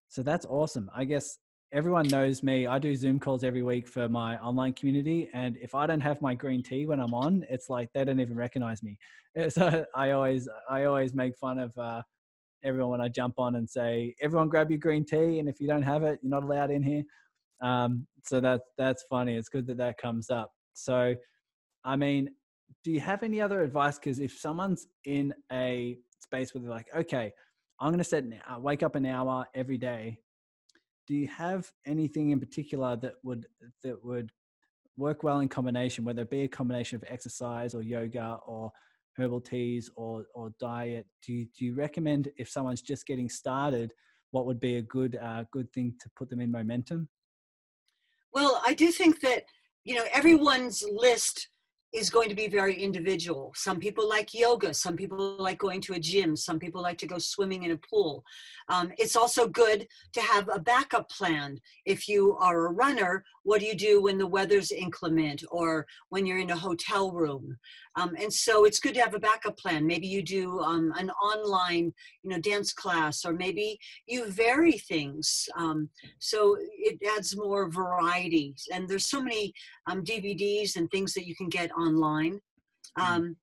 [0.08, 0.90] So that's awesome.
[0.94, 1.38] I guess
[1.72, 2.66] everyone knows me.
[2.66, 6.20] I do zoom calls every week for my online community and if i don't have
[6.20, 8.98] my green tea when i'm on it's like they don't even recognize me.
[9.48, 12.02] So i always i always make fun of uh,
[12.62, 15.66] everyone when i jump on and say everyone grab your green tea and if you
[15.66, 17.02] don't have it you're not allowed in here
[17.62, 19.36] um, so that that's funny.
[19.36, 20.52] It's good that that comes up.
[20.74, 21.14] So,
[21.84, 22.30] I mean,
[22.84, 23.98] do you have any other advice?
[23.98, 27.32] Because if someone's in a space where they're like, okay,
[27.80, 30.18] I'm going to set uh, wake up an hour every day.
[31.06, 33.46] Do you have anything in particular that would
[33.82, 34.30] that would
[34.96, 38.70] work well in combination, whether it be a combination of exercise or yoga or
[39.18, 41.06] herbal teas or or diet?
[41.26, 43.92] Do you, do you recommend if someone's just getting started,
[44.30, 47.08] what would be a good uh, good thing to put them in momentum?
[48.32, 49.44] Well, I do think that,
[49.84, 51.48] you know, everyone's list
[51.92, 53.52] is going to be very individual.
[53.54, 57.06] Some people like yoga, some people like going to a gym, some people like to
[57.06, 58.24] go swimming in a pool.
[58.70, 61.58] Um, it's also good to have a backup plan.
[61.84, 66.24] If you are a runner, what do you do when the weather's inclement or when
[66.24, 67.58] you're in a hotel room?
[67.96, 69.86] Um, and so it's good to have a backup plan.
[69.86, 75.48] Maybe you do um, an online, you know, dance class, or maybe you vary things.
[75.56, 78.54] Um, so it adds more variety.
[78.72, 79.52] And there's so many
[79.86, 82.40] um, DVDs and things that you can get online.
[82.98, 83.12] Mm-hmm.
[83.12, 83.36] Um,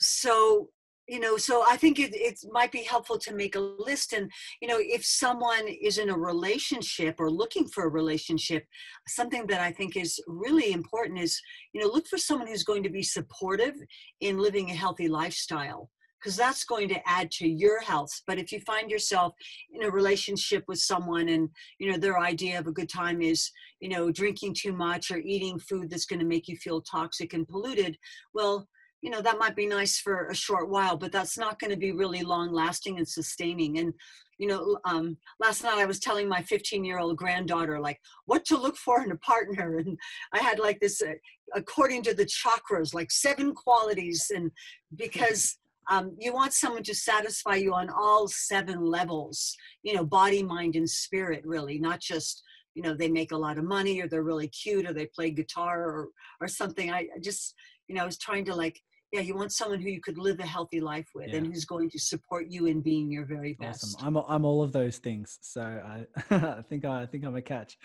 [0.00, 0.68] so
[1.08, 4.30] you know so i think it, it might be helpful to make a list and
[4.60, 8.64] you know if someone is in a relationship or looking for a relationship
[9.08, 11.40] something that i think is really important is
[11.72, 13.74] you know look for someone who's going to be supportive
[14.20, 15.90] in living a healthy lifestyle
[16.20, 18.10] because that's going to add to your health.
[18.26, 19.34] But if you find yourself
[19.72, 23.50] in a relationship with someone and you know their idea of a good time is
[23.80, 27.34] you know drinking too much or eating food that's going to make you feel toxic
[27.34, 27.96] and polluted
[28.34, 28.66] well
[29.02, 31.76] you know that might be nice for a short while but that's not going to
[31.76, 33.78] be really long lasting and sustaining.
[33.78, 33.92] And
[34.38, 38.44] you know um, last night i was telling my 15 year old granddaughter like what
[38.46, 39.78] to look for in a partner?
[39.84, 39.98] And
[40.32, 41.12] i had like this uh,
[41.54, 44.30] according to the chakras like seven qualities.
[44.34, 44.50] And
[44.96, 45.58] because
[45.90, 50.76] um, you want someone to satisfy you on all seven levels you know body mind
[50.76, 52.42] and spirit really not just
[52.74, 55.30] you know they make a lot of money or they're really cute or they play
[55.30, 56.08] guitar or
[56.40, 56.92] or something.
[56.92, 57.54] I, I just
[57.88, 58.80] you know i was trying to like
[59.12, 61.36] yeah you want someone who you could live a healthy life with yeah.
[61.36, 64.16] and who's going to support you in being your very best awesome.
[64.16, 67.42] i'm i'm all of those things so i i think i, I think i'm a
[67.42, 67.78] catch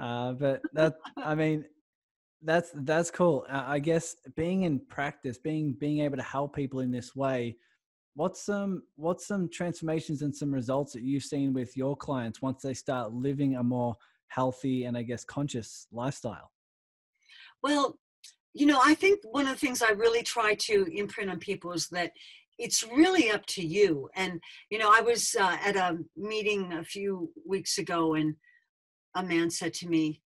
[0.00, 1.64] uh, but that i mean
[2.42, 3.44] that's that's cool.
[3.50, 7.56] I guess being in practice, being being able to help people in this way,
[8.14, 12.62] what's some what's some transformations and some results that you've seen with your clients once
[12.62, 13.94] they start living a more
[14.28, 16.50] healthy and I guess conscious lifestyle?
[17.62, 17.98] Well,
[18.54, 21.72] you know, I think one of the things I really try to imprint on people
[21.72, 22.12] is that
[22.58, 24.10] it's really up to you.
[24.14, 28.34] And you know, I was uh, at a meeting a few weeks ago, and
[29.14, 30.20] a man said to me,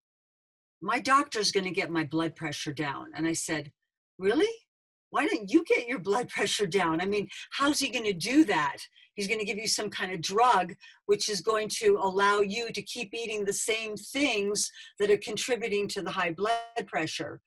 [0.81, 3.07] my doctor's going to get my blood pressure down.
[3.15, 3.73] And I said,
[4.19, 4.53] Really?
[5.11, 7.01] Why don't you get your blood pressure down?
[7.01, 8.79] I mean, how's he going to do that?
[9.15, 10.75] He's going to give you some kind of drug,
[11.07, 15.87] which is going to allow you to keep eating the same things that are contributing
[15.89, 17.41] to the high blood pressure.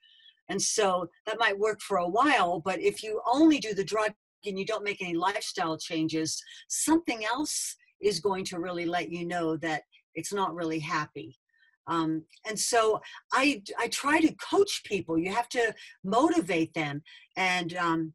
[0.50, 4.14] And so that might work for a while, but if you only do the drug
[4.46, 9.26] and you don't make any lifestyle changes, something else is going to really let you
[9.26, 9.82] know that
[10.16, 11.38] it's not really happy.
[11.88, 13.02] Um, and so
[13.34, 15.18] I, I try to coach people.
[15.18, 17.02] You have to motivate them.
[17.36, 18.14] And, um,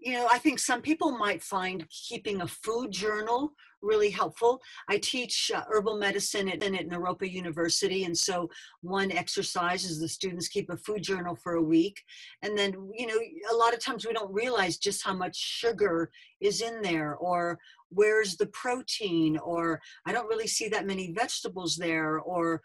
[0.00, 3.52] you know, I think some people might find keeping a food journal
[3.82, 4.60] really helpful.
[4.88, 8.48] I teach uh, herbal medicine at, at Naropa University, and so
[8.80, 12.02] one exercise is the students keep a food journal for a week.
[12.42, 13.18] And then, you know,
[13.52, 17.58] a lot of times we don't realize just how much sugar is in there, or
[17.94, 22.62] where's the protein or i don't really see that many vegetables there or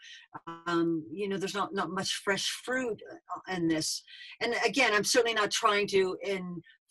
[0.66, 4.02] um, you know there's not not much fresh fruit uh, in this
[4.40, 6.16] and again i'm certainly not trying to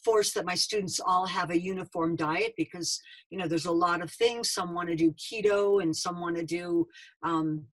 [0.08, 4.02] enforce that my students all have a uniform diet because you know there's a lot
[4.02, 6.88] of things some want to do keto and some want to do
[7.24, 7.66] um,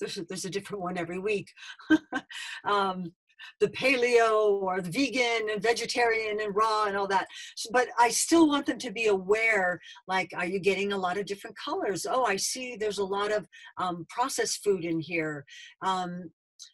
[0.00, 1.48] there's a, there's a different one every week
[2.64, 3.12] um,
[3.60, 7.26] the paleo or the vegan and vegetarian and raw and all that.
[7.70, 11.26] But I still want them to be aware like, are you getting a lot of
[11.26, 12.06] different colors?
[12.10, 13.46] Oh, I see there's a lot of
[13.76, 15.44] um, processed food in here.
[15.82, 16.30] Um,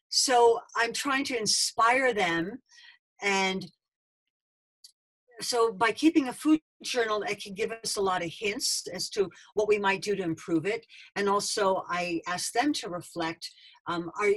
[0.08, 2.62] so I'm trying to inspire them
[3.20, 3.66] and
[5.44, 9.08] so by keeping a food journal it can give us a lot of hints as
[9.10, 10.86] to what we might do to improve it.
[11.16, 13.50] And also i ask them to reflect
[13.86, 14.30] um, are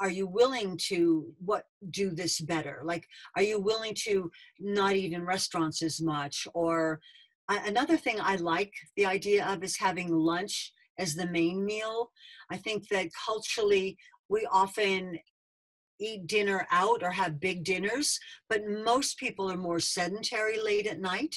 [0.00, 2.82] are you willing to what do this better?
[2.84, 6.48] Like are you willing to not eat in restaurants as much?
[6.54, 7.00] Or
[7.48, 12.10] another thing i like the idea of is having lunch as the main meal.
[12.50, 13.96] I think that culturally
[14.28, 15.18] we often
[16.00, 21.00] eat dinner out or have big dinners but most people are more sedentary late at
[21.00, 21.36] night.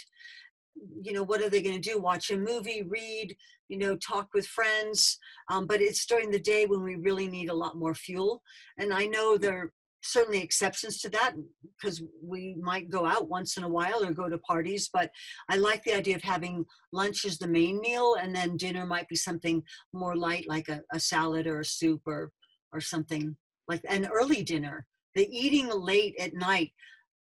[1.01, 1.99] You know what are they going to do?
[1.99, 3.35] Watch a movie read
[3.69, 5.17] you know talk with friends.
[5.49, 8.41] Um, but it's during the day when we really need a lot more fuel.
[8.77, 9.73] And i know there are
[10.05, 11.33] certainly exceptions to that
[11.79, 15.09] because we might go out once in a while or go to parties but
[15.49, 16.63] i like the idea of having
[16.93, 19.63] lunch as the main meal and then dinner might be something
[19.93, 22.31] more light like a, a salad or a soup or
[22.71, 23.35] or something
[23.67, 26.71] like an early dinner the eating late at night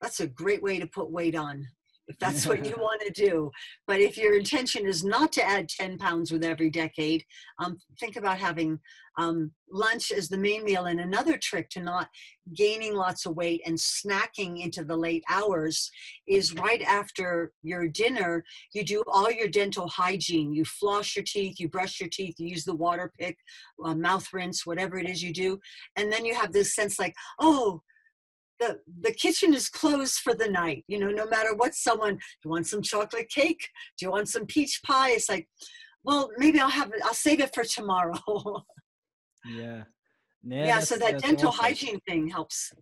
[0.02, 1.65] that's a great way to put weight on
[2.07, 3.51] if that's what you want to do.
[3.87, 7.23] But if your intention is not to add 10 pounds with every decade,
[7.59, 8.79] um, think about having
[9.17, 10.85] um, lunch as the main meal.
[10.85, 12.09] And another trick to not
[12.53, 15.89] gaining lots of weight and snacking into the late hours
[16.27, 20.53] is right after your dinner, you do all your dental hygiene.
[20.53, 23.37] You floss your teeth, you brush your teeth, you use the water pick,
[23.83, 25.59] uh, mouth rinse, whatever it is you do.
[25.95, 27.81] And then you have this sense like, oh,
[28.59, 32.21] the the kitchen is closed for the night you know no matter what someone do
[32.45, 33.69] you want some chocolate cake?
[33.97, 35.12] Do you want some peach pie?
[35.12, 35.47] It's like
[36.03, 38.13] well maybe i'll have it i'll save it for tomorrow.
[39.47, 39.83] Yeah.
[40.43, 41.65] Yeah, yeah so that dental awesome.
[41.65, 42.73] hygiene thing helps.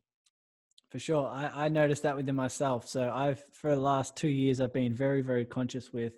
[0.92, 4.62] For sure I, I noticed that within myself so i've for the last two years
[4.62, 6.14] i've been very very conscious with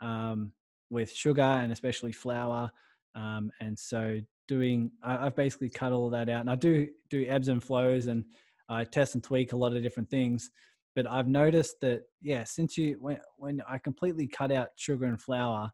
[0.00, 0.52] um
[0.90, 2.70] with sugar and especially flour
[3.14, 7.24] um and so doing I, i've basically cut all that out and i do do
[7.26, 8.24] ebbs and flows and
[8.68, 10.50] I test and tweak a lot of different things.
[10.96, 15.20] but I've noticed that yeah, since you when when I completely cut out sugar and
[15.20, 15.70] flour,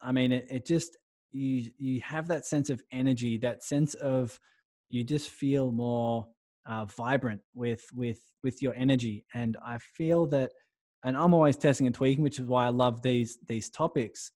[0.00, 0.96] I mean it, it just
[1.32, 4.38] you you have that sense of energy, that sense of
[4.88, 6.26] you just feel more
[6.66, 10.52] uh, vibrant with with with your energy, and I feel that,
[11.04, 14.30] and I'm always testing and tweaking, which is why I love these these topics.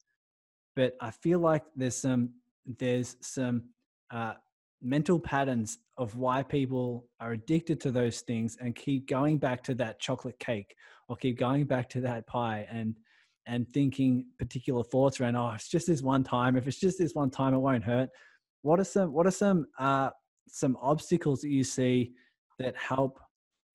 [0.76, 2.30] But I feel like there's some
[2.78, 3.62] there's some
[4.10, 4.34] uh,
[4.82, 9.74] mental patterns of why people are addicted to those things and keep going back to
[9.74, 10.74] that chocolate cake
[11.08, 12.94] or keep going back to that pie and
[13.46, 16.56] and thinking particular thoughts around oh it's just this one time.
[16.56, 18.08] If it's just this one time it won't hurt.
[18.62, 20.10] What are some what are some uh
[20.48, 22.12] some obstacles that you see
[22.58, 23.18] that help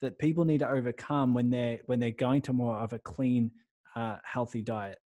[0.02, 3.52] that people need to overcome when they're when they're going to more of a clean
[3.96, 4.98] uh, healthy diet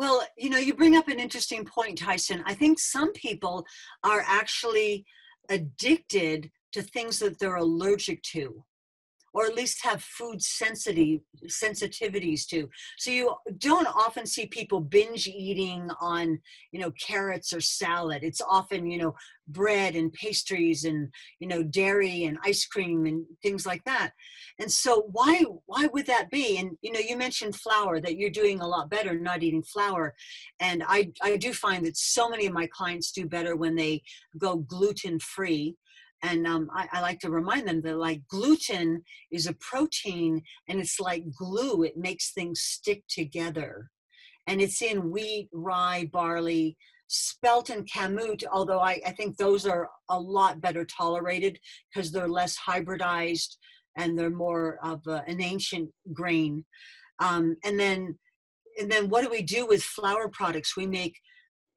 [0.00, 2.42] well, you know, you bring up an interesting point, Tyson.
[2.46, 3.66] I think some people
[4.02, 5.04] are actually
[5.50, 8.64] addicted to things that they're allergic to
[9.32, 12.68] or at least have food sensitive sensitivities to.
[12.98, 16.38] So you don't often see people binge eating on,
[16.72, 18.22] you know, carrots or salad.
[18.22, 19.14] It's often, you know,
[19.48, 21.08] bread and pastries and,
[21.38, 24.12] you know, dairy and ice cream and things like that.
[24.58, 26.58] And so why why would that be?
[26.58, 30.14] And you know, you mentioned flour that you're doing a lot better not eating flour.
[30.60, 34.02] And I I do find that so many of my clients do better when they
[34.38, 35.76] go gluten free
[36.22, 40.78] and um, I, I, like to remind them that like gluten is a protein and
[40.78, 43.90] it's like glue it makes things stick together.
[44.46, 46.76] And it's in wheat rye barley
[47.08, 51.58] spelt and kamut although I, I think those are a lot better tolerated
[51.92, 53.56] because they're less hybridized
[53.96, 56.64] and they're more of a, an ancient grain.
[57.18, 58.18] Um, and then
[58.78, 60.76] and then what do we do with flour products?
[60.76, 61.18] We make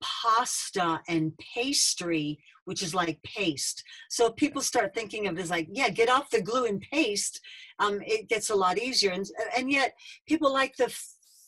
[0.01, 3.83] pasta and pastry, which is like paste.
[4.09, 7.39] So people start thinking of it as like, yeah, get off the glue and paste.
[7.79, 9.11] Um, it gets a lot easier.
[9.11, 9.25] And,
[9.57, 9.93] and yet
[10.27, 10.93] people like the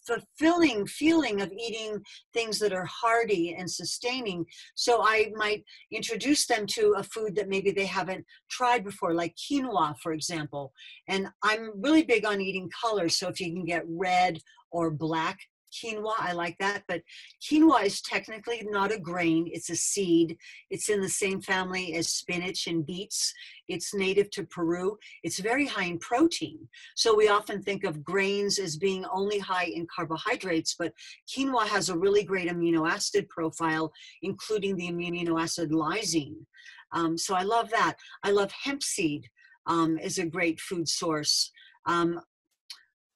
[0.05, 2.01] fulfilling feeling of eating
[2.33, 4.45] things that are hearty and sustaining.
[4.75, 9.35] So I might introduce them to a food that maybe they haven't tried before, like
[9.35, 10.73] quinoa, for example.
[11.07, 13.15] And I'm really big on eating colors.
[13.15, 14.39] So if you can get red
[14.71, 15.39] or black
[15.73, 16.13] quinoa.
[16.17, 16.83] I like that.
[16.87, 17.01] But
[17.41, 20.37] quinoa is technically not a grain, it's a seed.
[20.69, 23.33] It's in the same family as spinach and beets.
[23.67, 24.97] It's native to Peru.
[25.23, 26.67] It's very high in protein.
[26.95, 30.93] So we often think of grains as being only high in carbohydrates, but
[31.29, 33.91] quinoa has a really great amino acid profile,
[34.21, 36.45] including the amino acid lysine.
[36.91, 37.95] Um, so I love that.
[38.23, 39.29] I love hemp seed
[39.67, 41.51] um, is a great food source.
[41.85, 42.19] Um,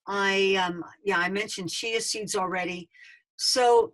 [0.10, 2.89] I um, yeah, I mentioned chia seeds already.
[3.38, 3.93] So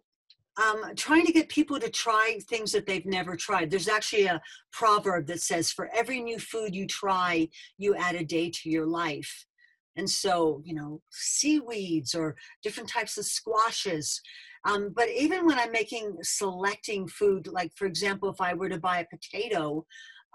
[0.58, 3.70] um, trying to get people to try things that they've never tried.
[3.70, 4.42] There's actually a
[4.72, 8.86] proverb that says, "For every new food you try, you add a day to your
[8.86, 9.46] life."
[9.98, 14.22] And so, you know, seaweeds or different types of squashes.
[14.66, 18.80] Um, but even when I'm making selecting food, like for example, if I were to
[18.80, 19.86] buy a potato,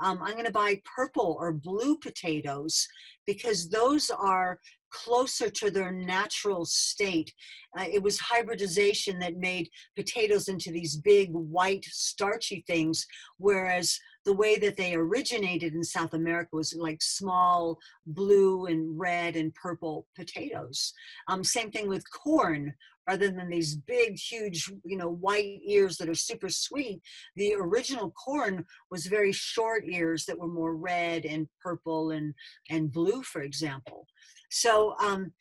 [0.03, 2.89] um, I'm going to buy purple or blue potatoes
[3.27, 4.59] because those are
[4.91, 7.33] closer to their natural state.
[7.79, 13.07] Uh, it was hybridization that made potatoes into these big white starchy things,
[13.39, 19.37] whereas the way that they originated in South America was like small blue and red
[19.37, 20.93] and purple potatoes.
[21.29, 22.75] Um, same thing with corn.
[23.09, 27.01] Rather than these big, huge, you know, white ears that are super sweet,
[27.35, 32.35] the original corn was very short ears that were more red and purple and
[32.69, 34.07] and blue, for example.
[34.51, 35.33] So, um,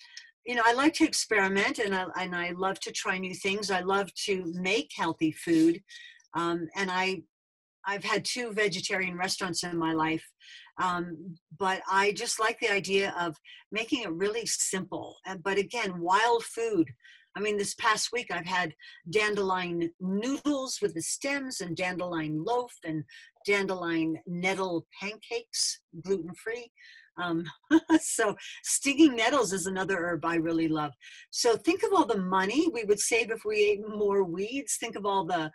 [0.45, 3.69] you know, I like to experiment and I, and I love to try new things.
[3.69, 5.81] I love to make healthy food.
[6.33, 7.23] Um, and I,
[7.85, 10.25] I've had two vegetarian restaurants in my life,
[10.81, 13.35] um, but I just like the idea of
[13.71, 15.17] making it really simple.
[15.43, 16.89] But again, wild food.
[17.35, 18.73] I mean, this past week I've had
[19.09, 23.03] dandelion noodles with the stems and dandelion loaf and
[23.45, 26.71] dandelion nettle pancakes, gluten free.
[27.19, 27.43] Um,
[27.99, 30.93] so stinging nettles is another herb I really love.
[31.31, 34.77] So think of all the money we would save if we ate more weeds.
[34.79, 35.51] Think of all the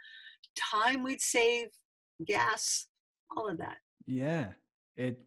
[0.57, 1.69] time we'd save,
[2.27, 2.87] gas,
[3.37, 3.77] all of that.
[4.07, 4.49] Yeah,
[4.97, 5.19] it.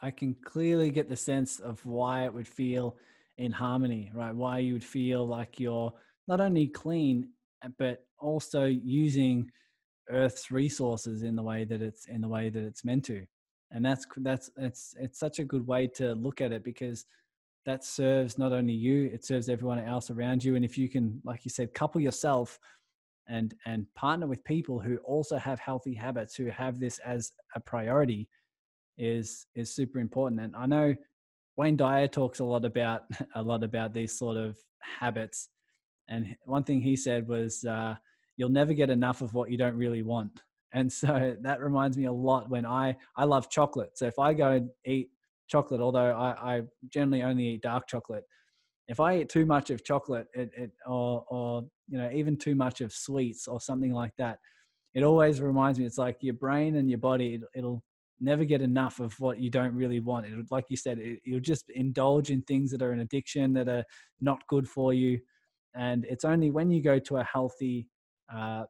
[0.00, 2.96] I can clearly get the sense of why it would feel
[3.38, 4.34] in harmony, right?
[4.34, 5.92] Why you would feel like you're
[6.28, 7.30] not only clean,
[7.78, 9.50] but also using
[10.08, 13.26] Earth's resources in the way that it's in the way that it's meant to
[13.70, 17.04] and that's that's it's it's such a good way to look at it because
[17.66, 20.56] that serves not only you it serves everyone else around you.
[20.56, 22.58] And if you can like you said couple yourself
[23.28, 27.60] and and partner with people who also have healthy habits who have this as a
[27.60, 28.28] priority
[28.96, 30.40] is is super important.
[30.40, 30.94] And i know
[31.56, 33.02] Wayne Dyer talks a lot about
[33.34, 35.48] a lot about these sort of habits,
[36.08, 37.96] and one thing he said was, uh,
[38.36, 40.40] "You'll never get enough of what you don't really want."
[40.72, 43.96] And so that reminds me a lot when I I love chocolate.
[43.98, 45.10] So if I go and eat
[45.48, 48.24] chocolate, although I, I generally only eat dark chocolate,
[48.86, 52.54] if I eat too much of chocolate, it, it or or you know even too
[52.54, 54.38] much of sweets or something like that,
[54.94, 55.86] it always reminds me.
[55.86, 57.34] It's like your brain and your body.
[57.34, 57.82] It, it'll
[58.20, 60.26] never get enough of what you don't really want.
[60.26, 63.68] It, like you said, it, you'll just indulge in things that are an addiction that
[63.68, 63.84] are
[64.20, 65.20] not good for you.
[65.74, 67.88] And it's only when you go to a healthy,
[68.34, 68.64] uh,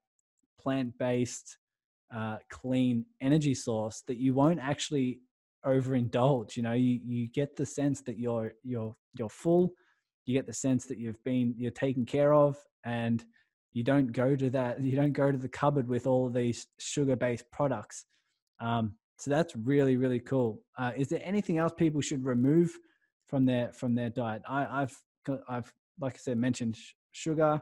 [0.61, 1.57] plant-based,
[2.15, 5.21] uh, clean energy source that you won't actually
[5.67, 6.57] overindulge.
[6.57, 9.73] You know, you you get the sense that you're you're you're full.
[10.25, 13.25] You get the sense that you've been you're taken care of, and
[13.73, 14.81] you don't go to that.
[14.81, 18.07] You don't go to the cupboard with all these sugar-based products.
[18.61, 20.63] Um, so that's really really cool.
[20.79, 22.71] Uh, is there anything else people should remove
[23.27, 24.43] from their from their diet?
[24.49, 24.97] I, I've
[25.49, 26.77] I've like I said mentioned
[27.13, 27.61] sugar,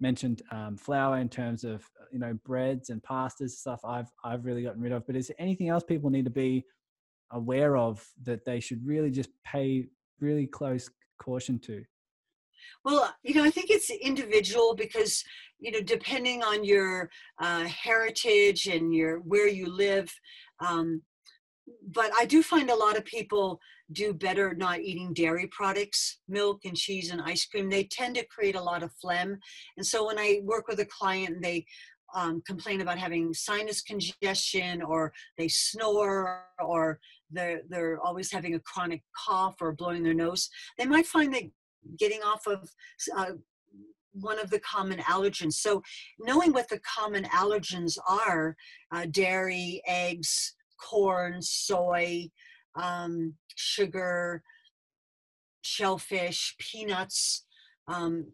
[0.00, 3.80] mentioned um, flour in terms of you know breads and pastas stuff.
[3.84, 5.06] I've I've really gotten rid of.
[5.06, 6.64] But is there anything else people need to be
[7.30, 9.86] aware of that they should really just pay
[10.20, 11.84] really close caution to?
[12.84, 15.24] Well, you know, I think it's individual because,
[15.58, 20.12] you know, depending on your uh, heritage and your where you live,
[20.60, 21.02] um,
[21.82, 23.60] but I do find a lot of people
[23.92, 27.70] do better not eating dairy products, milk and cheese and ice cream.
[27.70, 29.38] They tend to create a lot of phlegm.
[29.76, 31.64] And so when I work with a client and they
[32.14, 36.98] um, complain about having sinus congestion or they snore or
[37.30, 41.44] they're, they're always having a chronic cough or blowing their nose, they might find that
[41.98, 42.70] getting off of
[43.16, 43.32] uh,
[44.12, 45.54] one of the common allergens.
[45.54, 45.82] So
[46.18, 48.56] knowing what the common allergens are,
[48.92, 52.28] uh, dairy, eggs, corn, soy,
[52.80, 54.42] um, sugar,
[55.62, 57.44] shellfish, peanuts,
[57.88, 58.26] um,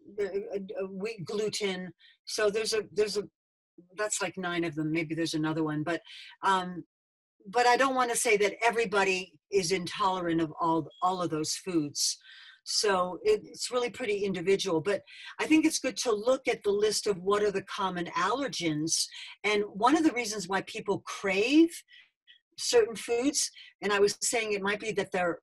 [0.89, 1.91] wheat gluten.
[2.25, 3.23] So there's a there's a
[3.97, 4.91] that's like nine of them.
[4.91, 6.01] Maybe there's another one, but
[6.43, 6.83] um,
[7.47, 11.55] but I don't want to say that everybody is intolerant of all all of those
[11.55, 12.17] foods.
[12.67, 14.81] So it, it's really pretty individual.
[14.81, 15.01] But
[15.39, 19.05] I think it's good to look at the list of what are the common allergens.
[19.43, 21.69] And one of the reasons why people crave
[22.57, 23.51] certain foods,
[23.81, 25.39] and I was saying it might be that they're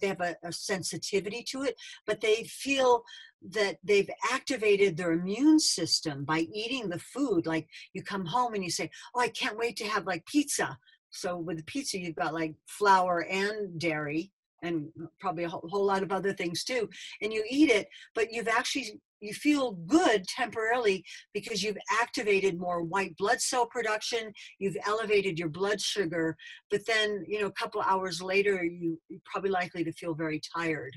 [0.00, 1.76] they have a, a, sensitivity to it,
[2.06, 3.04] but they feel
[3.50, 7.46] that they've activated their immune system by eating the food.
[7.46, 10.78] Like you come home and you say, "Oh, I can't wait to have like pizza."
[11.10, 14.32] So with pizza, you've got like flour and dairy,
[14.62, 14.88] and
[15.20, 16.88] probably a whole lot of other things too.
[17.22, 21.04] And you eat it, but you've actually you feel good temporarily
[21.34, 26.36] because you've activated more white blood cell production you've elevated your blood sugar
[26.70, 30.40] but then you know a couple hours later you, you're probably likely to feel very
[30.56, 30.94] tired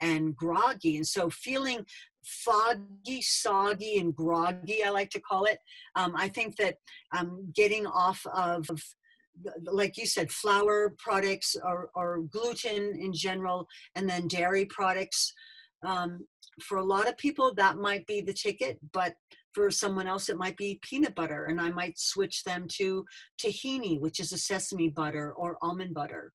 [0.00, 1.84] and groggy and so feeling
[2.24, 5.58] foggy soggy and groggy i like to call it
[5.96, 6.76] um, i think that
[7.16, 8.68] um, getting off of
[9.64, 15.32] like you said, flour products or, or gluten in general, and then dairy products.
[15.84, 16.26] Um,
[16.62, 19.14] for a lot of people, that might be the ticket, but
[19.52, 23.04] for someone else, it might be peanut butter, and I might switch them to
[23.42, 26.32] tahini, which is a sesame butter or almond butter.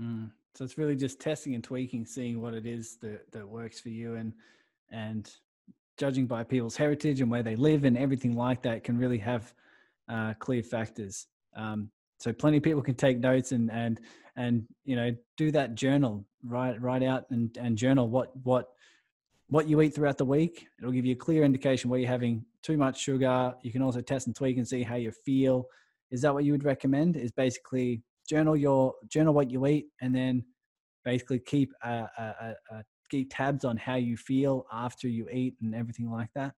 [0.00, 0.30] Mm.
[0.54, 3.90] So it's really just testing and tweaking, seeing what it is that, that works for
[3.90, 4.32] you, and
[4.90, 5.32] and
[5.96, 9.52] judging by people's heritage and where they live and everything like that can really have
[10.08, 11.26] uh, clear factors.
[11.54, 14.00] Um, so plenty of people can take notes and and
[14.36, 18.68] and you know do that journal write write out and and journal what what
[19.50, 20.66] what you eat throughout the week.
[20.78, 23.52] It'll give you a clear indication where you're having too much sugar.
[23.62, 25.66] You can also test and tweak and see how you feel.
[26.10, 27.16] Is that what you would recommend?
[27.16, 30.44] Is basically journal your journal what you eat and then
[31.04, 31.72] basically keep
[33.10, 36.54] keep tabs on how you feel after you eat and everything like that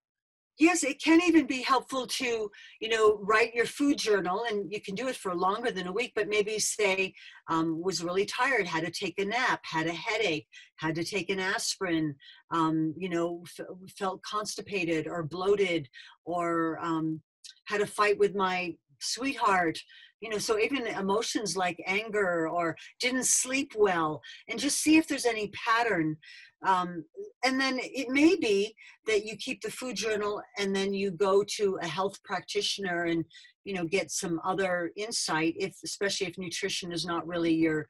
[0.62, 2.48] yes it can even be helpful to
[2.80, 5.92] you know write your food journal and you can do it for longer than a
[5.92, 7.12] week but maybe say
[7.48, 10.46] um, was really tired had to take a nap had a headache
[10.76, 12.14] had to take an aspirin
[12.52, 13.66] um, you know f-
[13.98, 15.88] felt constipated or bloated
[16.24, 17.20] or um,
[17.64, 19.78] had a fight with my sweetheart
[20.22, 25.06] you know so even emotions like anger or didn't sleep well and just see if
[25.06, 26.16] there's any pattern
[26.64, 27.04] um,
[27.44, 28.72] and then it may be
[29.06, 33.24] that you keep the food journal and then you go to a health practitioner and
[33.64, 37.86] you know get some other insight if especially if nutrition is not really your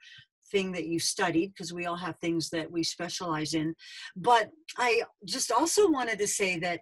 [0.51, 3.75] thing that you studied because we all have things that we specialize in.
[4.17, 6.81] But i just also wanted to say that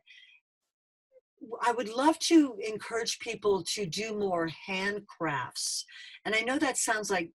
[1.63, 5.85] I would love to encourage people to do more handcrafts.
[6.25, 7.31] And I know that sounds like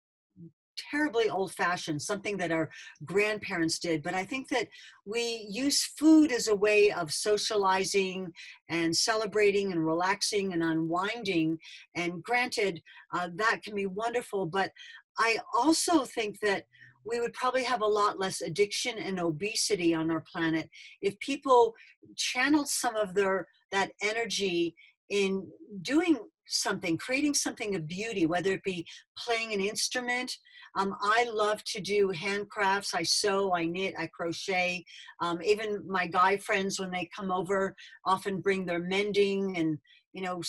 [0.91, 2.71] terribly old fashioned, something that our
[3.05, 4.03] grandparents did.
[4.03, 4.69] But I think that
[5.05, 8.33] we use food as a way of socializing
[8.69, 11.59] and celebrating and relaxing and unwinding.
[11.95, 12.83] And granted,
[13.13, 14.47] uh, that can be wonderful.
[14.47, 14.73] But
[15.19, 16.65] I also think that
[17.05, 21.75] we would probably have a lot less addiction and obesity on our planet if people
[22.17, 24.75] channeled some of their that energy
[25.11, 25.47] in
[25.83, 28.87] doing something, creating something of beauty, whether it be
[29.18, 30.33] playing an instrument.
[30.77, 32.95] Um, I love to do handcrafts.
[32.95, 34.85] I sew, I knit, I crochet.
[35.20, 39.79] Um, even my guy friends, when they come over, often bring their mending and
[40.12, 40.43] you know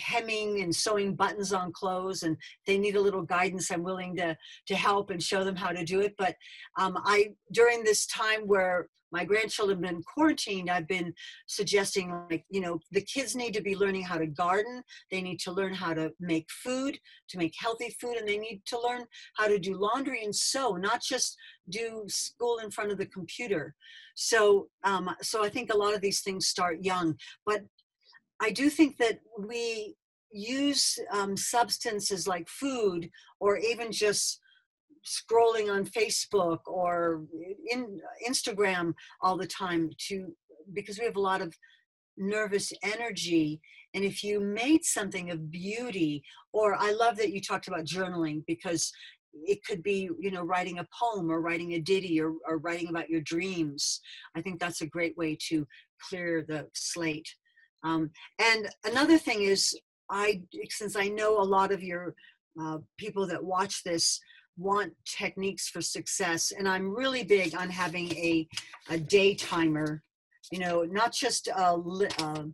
[0.00, 2.36] hemming and sewing buttons on clothes and
[2.66, 4.36] they need a little guidance i'm willing to
[4.66, 6.14] to help and show them how to do it.
[6.18, 6.34] But
[6.78, 11.14] um, i during this time where my grandchildren have been quarantined i've been
[11.46, 14.82] suggesting like you know the kids need to be learning how to garden.
[15.10, 16.98] They need to learn how to make food
[17.30, 19.04] to make healthy food and they need to learn
[19.36, 21.36] how to do laundry and sew not just
[21.70, 23.74] do school in front of the computer.
[24.14, 27.16] So um, so i think a lot of these things start young.
[27.46, 27.62] But
[28.40, 29.96] I do think that we
[30.30, 33.10] use um, substances like food
[33.40, 34.40] or even just
[35.06, 37.24] scrolling on Facebook or
[37.70, 40.34] in Instagram all the time to
[40.74, 41.54] because we have a lot of
[42.16, 43.60] nervous energy.
[43.94, 46.22] And if you made something of beauty
[46.52, 48.92] or I love that you talked about journaling because
[49.32, 52.88] it could be you know writing a poem or writing a ditty or, or writing
[52.88, 54.00] about your dreams.
[54.36, 55.66] I think that's a great way to
[56.08, 57.28] clear the slate
[57.82, 59.78] um, and another thing is,
[60.10, 62.14] I since I know a lot of your
[62.60, 64.20] uh, people that watch this
[64.56, 68.48] want techniques for success, and I'm really big on having a
[68.88, 70.02] a day timer.
[70.50, 71.74] You know, not just a,
[72.20, 72.44] uh,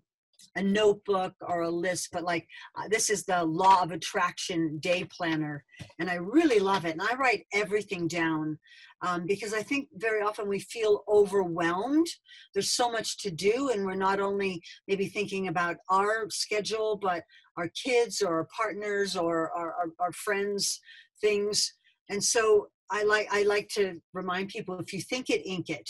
[0.57, 2.47] a notebook or a list, but like
[2.77, 5.65] uh, this is the law of attraction day planner.
[5.99, 6.93] And I really love it.
[6.93, 8.59] And I write everything down
[9.05, 12.07] um, because I think very often we feel overwhelmed.
[12.55, 17.23] There's so much to do, and we're not only maybe thinking about our schedule, but
[17.59, 20.81] our kids or our partners or our, our, our friends'
[21.21, 21.75] things.
[22.09, 25.89] And so I like I like to remind people if you think it, ink it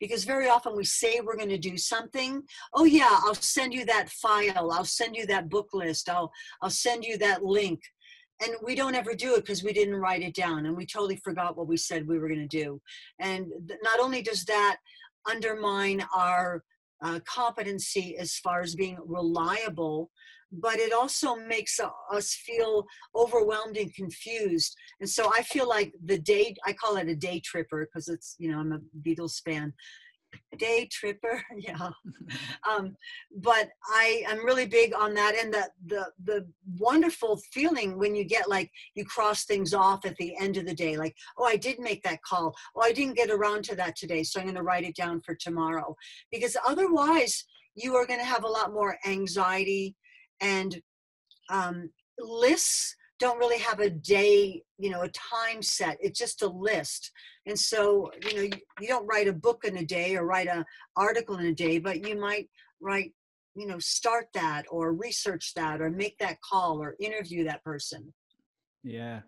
[0.00, 2.40] because very often we say we're going to do something
[2.74, 6.30] oh yeah i'll send you that file i'll send you that book list i'll
[6.62, 7.80] i'll send you that link
[8.40, 11.16] and we don't ever do it because we didn't write it down and we totally
[11.16, 12.80] forgot what we said we were going to do
[13.20, 13.46] and
[13.82, 14.76] not only does that
[15.30, 16.62] undermine our
[17.02, 20.10] uh, competency as far as being reliable
[20.52, 21.78] but it also makes
[22.10, 24.74] us feel overwhelmed and confused.
[25.00, 28.34] And so I feel like the day, I call it a day tripper because it's,
[28.38, 29.74] you know, I'm a Beatles fan.
[30.58, 31.90] Day tripper, yeah.
[32.68, 32.96] Um,
[33.36, 36.46] but I am really big on that, and the the the
[36.78, 40.74] wonderful feeling when you get like you cross things off at the end of the
[40.74, 43.96] day, like oh I did make that call, oh I didn't get around to that
[43.96, 45.94] today, so I'm going to write it down for tomorrow,
[46.32, 49.96] because otherwise you are going to have a lot more anxiety
[50.40, 50.80] and
[51.50, 55.96] um, lists don't really have a day you know a time set.
[56.00, 57.10] It's just a list.
[57.46, 58.50] And so you know you,
[58.80, 60.64] you don't write a book in a day or write an
[60.96, 62.48] article in a day but you might
[62.80, 63.12] write
[63.54, 68.12] you know start that or research that or make that call or interview that person.
[68.82, 69.20] Yeah.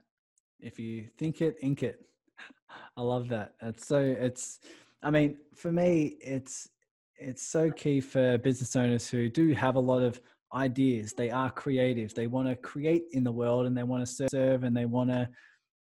[0.60, 2.00] If you think it ink it.
[2.96, 3.54] I love that.
[3.62, 4.60] It's so it's
[5.02, 6.68] i mean for me it's
[7.16, 10.20] it's so key for business owners who do have a lot of
[10.54, 11.12] ideas.
[11.12, 14.64] They are creative they want to create in the world and they want to serve
[14.64, 15.28] and they want to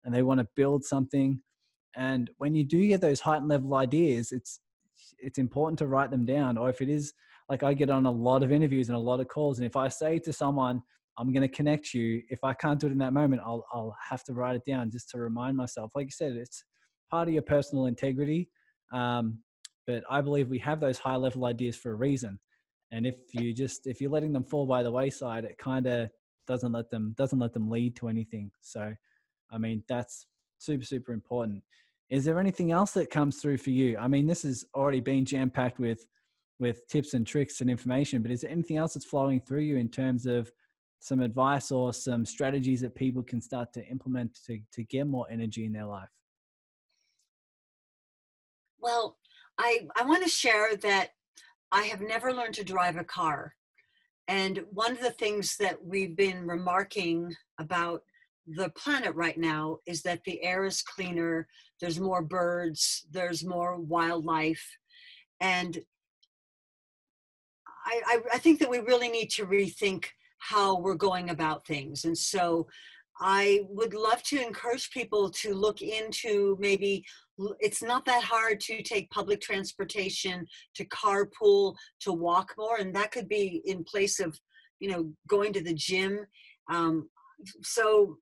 [0.03, 1.41] and they want to build something.
[1.95, 4.59] And when you do get those heightened level ideas it's
[5.19, 6.57] it's important to write them down.
[6.57, 7.13] Or if it is
[7.49, 9.75] like i get on a lot of interviews and a lot of calls and if
[9.75, 10.81] i say to someone
[11.17, 13.95] i'm going to connect you if i can't do it in that moment i'll i'll
[14.09, 15.91] have to write it down just to remind myself.
[15.95, 16.63] Like you said it's
[17.09, 18.49] part of your personal integrity
[18.93, 19.39] um,
[19.87, 22.39] but i believe we have those high level ideas for a reason
[22.91, 26.09] and if you just if you're letting them fall by the wayside it kind of
[26.47, 28.51] doesn't let them doesn't let them lead to anything.
[28.61, 28.93] So
[29.51, 30.27] i mean that's
[30.57, 31.63] super super important.
[32.09, 33.97] Is there anything else that comes through for you?
[33.97, 36.05] I mean this has already been jam packed with
[36.59, 39.77] with tips and tricks and information but is there anything else that's flowing through you
[39.77, 40.49] in terms of
[40.99, 45.27] some advice or some strategies that people can start to implement to, to get more
[45.29, 46.09] energy in their life?
[48.79, 49.17] Well
[49.57, 51.11] i i want to share that
[51.71, 53.55] I have never learned to drive a car.
[54.27, 58.01] And one of the things that we've been remarking about
[58.47, 61.47] the planet right now is that the air is cleaner,
[61.81, 64.65] there's more birds, there's more wildlife.
[65.39, 65.77] And
[67.85, 70.05] I, I, I think that we really need to rethink
[70.37, 72.05] how we're going about things.
[72.05, 72.67] And so
[73.19, 77.05] I would love to encourage people to look into maybe
[77.59, 80.45] it's not that hard to take public transportation,
[80.75, 84.37] to carpool, to walk more, and that could be in place of,
[84.79, 86.25] you know, going to the gym.
[86.69, 87.09] Um,
[87.61, 88.17] so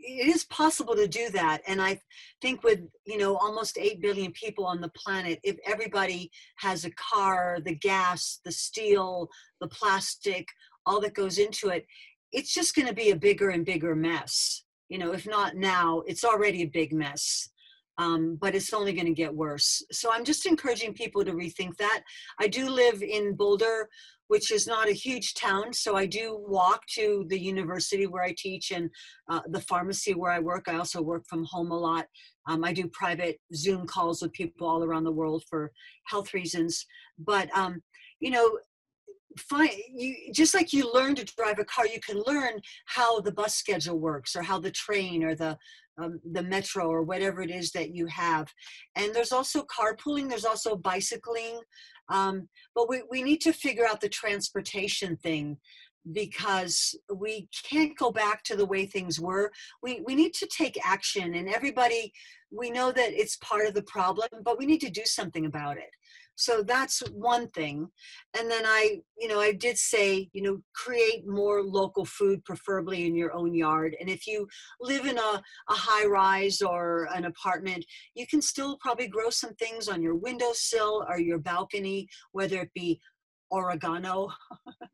[0.00, 1.98] it is possible to do that and i
[2.40, 6.90] think with you know almost 8 billion people on the planet if everybody has a
[6.92, 9.28] car the gas the steel
[9.60, 10.46] the plastic
[10.86, 11.84] all that goes into it
[12.32, 14.64] it's just going to be a bigger and bigger mess.
[14.88, 17.50] You know, if not now, it's already a big mess.
[17.98, 19.82] Um, but it's only going to get worse.
[19.90, 22.02] So I'm just encouraging people to rethink that.
[22.40, 23.88] I do live in Boulder,
[24.28, 28.34] which is not a huge town, so I do walk to the university where I
[28.38, 28.88] teach and
[29.28, 30.68] uh, the pharmacy where I work.
[30.68, 32.06] I also work from home a lot.
[32.46, 35.72] Um, I do private Zoom calls with people all around the world for
[36.06, 36.86] health reasons.
[37.18, 37.82] But um,
[38.20, 38.58] you know,
[39.36, 43.32] find you just like you learn to drive a car you can learn how the
[43.32, 45.56] bus schedule works or how the train or the
[45.98, 48.46] um, the metro or whatever it is that you have.
[48.94, 51.60] And there's also carpooling there's also bicycling
[52.08, 55.58] um, but we, we need to figure out the transportation thing
[56.12, 59.52] because we can't go back to the way things were.
[59.82, 62.12] We, we need to take action and everybody
[62.50, 65.76] we know that it's part of the problem but we need to do something about
[65.76, 65.90] it
[66.38, 67.88] so that's one thing.
[68.38, 73.06] And then i you know i did say you know create more local food preferably
[73.06, 73.96] in your own yard.
[74.00, 74.46] And if you
[74.80, 77.84] live in a, a high rise or an apartment
[78.14, 82.70] you can still probably grow some things on your windowsill or your balcony whether it
[82.74, 83.00] be
[83.50, 84.28] oregano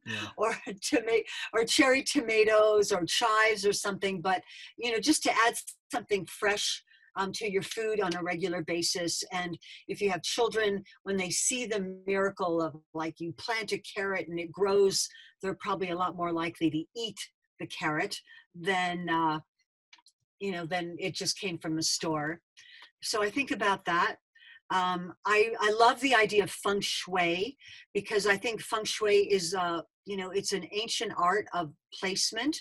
[0.06, 0.14] yeah.
[0.36, 4.22] or tomato or cherry tomatoes or chives or something.
[4.22, 4.42] But
[4.78, 5.54] you know just to add
[5.92, 6.82] something fresh
[7.16, 9.22] um, to your food on a regular basis.
[9.32, 9.58] And
[9.88, 14.28] if you have children, when they see the miracle of like you plant a carrot
[14.28, 15.08] and it grows,
[15.42, 17.18] they're probably a lot more likely to eat
[17.60, 18.16] the carrot
[18.54, 19.40] than, uh,
[20.40, 22.40] you know, than it just came from the store.
[23.02, 24.16] So I think about that.
[24.70, 27.56] Um, I, I love the idea of feng shui
[27.92, 32.56] because I think feng shui is, uh, you know, it's an ancient art of placement.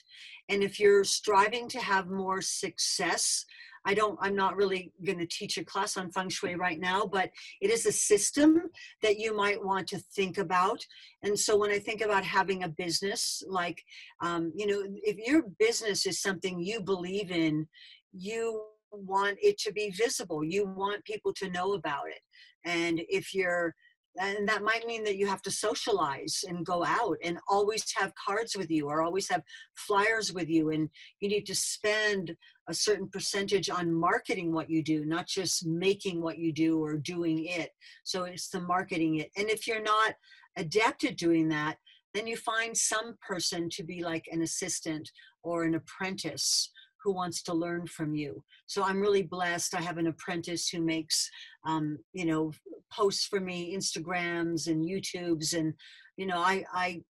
[0.50, 3.46] And if you're striving to have more success,
[3.86, 7.06] I don't, I'm not really going to teach a class on feng shui right now,
[7.06, 7.30] but
[7.62, 8.62] it is a system
[9.02, 10.86] that you might want to think about.
[11.22, 13.84] And so when I think about having a business, like,
[14.22, 17.68] um, you know, if your business is something you believe in,
[18.14, 20.44] you want it to be visible.
[20.44, 22.22] You want people to know about it.
[22.66, 23.74] And if you're,
[24.20, 28.14] and that might mean that you have to socialize and go out and always have
[28.16, 29.42] cards with you or always have
[29.76, 30.70] flyers with you.
[30.70, 30.90] And
[31.20, 32.36] you need to spend
[32.70, 36.96] a certain percentage on marketing what you do not just making what you do or
[36.98, 37.72] doing it.
[38.04, 39.32] So it's the marketing it.
[39.36, 40.14] And if you're not
[40.56, 41.78] adept at doing that
[42.14, 45.10] then you find some person to be like an assistant
[45.42, 46.72] or an apprentice
[47.04, 48.44] who wants to learn from you.
[48.66, 49.76] So I'm really blessed.
[49.76, 51.30] I have an apprentice who makes,
[51.66, 52.52] um, you know,
[52.92, 55.74] posts for me, Instagrams and YouTubes, and
[56.18, 57.04] you know, I I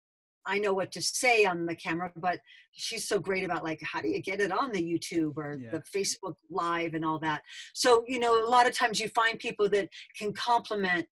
[0.46, 2.40] I know what to say on the camera, but
[2.72, 5.72] she's so great about like how do you get it on the YouTube or yeah.
[5.72, 7.42] the Facebook Live and all that.
[7.74, 11.06] So you know, a lot of times you find people that can complement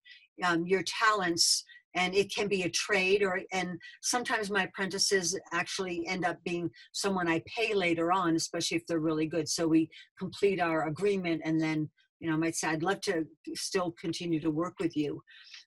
[0.44, 1.64] um, your talents
[1.94, 6.70] and it can be a trade or and sometimes my apprentices actually end up being
[6.92, 9.48] someone i pay later on especially if they're really good.
[9.48, 9.88] So we
[10.18, 11.88] complete our agreement and then
[12.20, 15.22] you know i might say i'd love to still continue to work with you.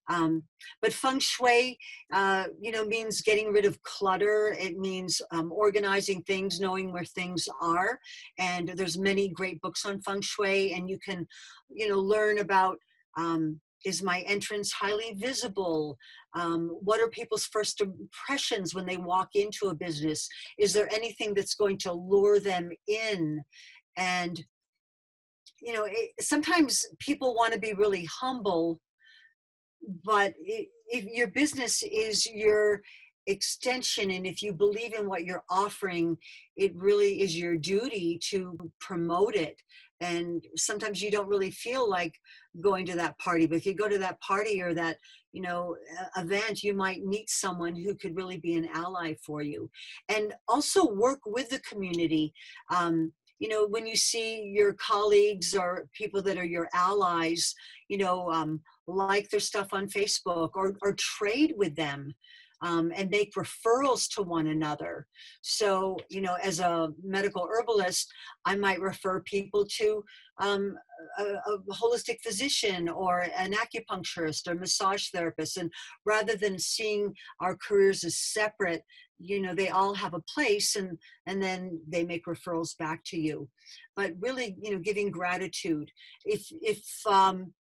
[0.08, 0.44] Um,
[0.82, 1.78] but feng shui
[2.14, 4.56] uh, you know means getting rid of clutter.
[4.60, 8.00] It means um, organizing things knowing where things are.
[8.38, 11.28] And there's many great books on feng shui and you can
[11.70, 12.78] you know learn about
[13.18, 15.98] um, is my entrance highly visible?
[16.36, 20.28] Um, what are people's first impressions when they walk into a business?
[20.58, 23.42] Is there anything that's going to lure them in?
[23.96, 24.44] And,
[25.62, 28.82] you know, it, sometimes people want to be really humble,
[30.04, 32.82] but it, if your business is your
[33.28, 36.18] extension and if you believe in what you're offering
[36.56, 39.62] it really is your duty to promote it.
[40.02, 42.14] And sometimes you don't really feel like
[42.62, 44.98] going to that party but if you go to that party or that
[45.32, 45.76] you know
[46.18, 49.70] event you might meet someone who could really be an ally for you.
[50.10, 52.34] And also work with the community.
[52.70, 57.54] Um, you know when you see your colleagues or people that are your allies
[57.90, 62.14] you know um, like their stuff on facebook or, or trade with them
[62.62, 65.08] um, and make referrals to one another.
[65.42, 68.12] So, you know, as a medical herbalist,
[68.46, 70.04] I might refer people to
[70.40, 70.78] um,
[71.18, 75.58] a, a, holistic physician or an acupuncturist or massage therapist.
[75.58, 75.72] And
[76.06, 78.84] rather than seeing our careers as separate,
[79.20, 83.18] you know they all have a place and and then they make referrals back to
[83.18, 83.48] you
[83.96, 85.90] but really you know giving gratitude
[86.26, 87.54] if if um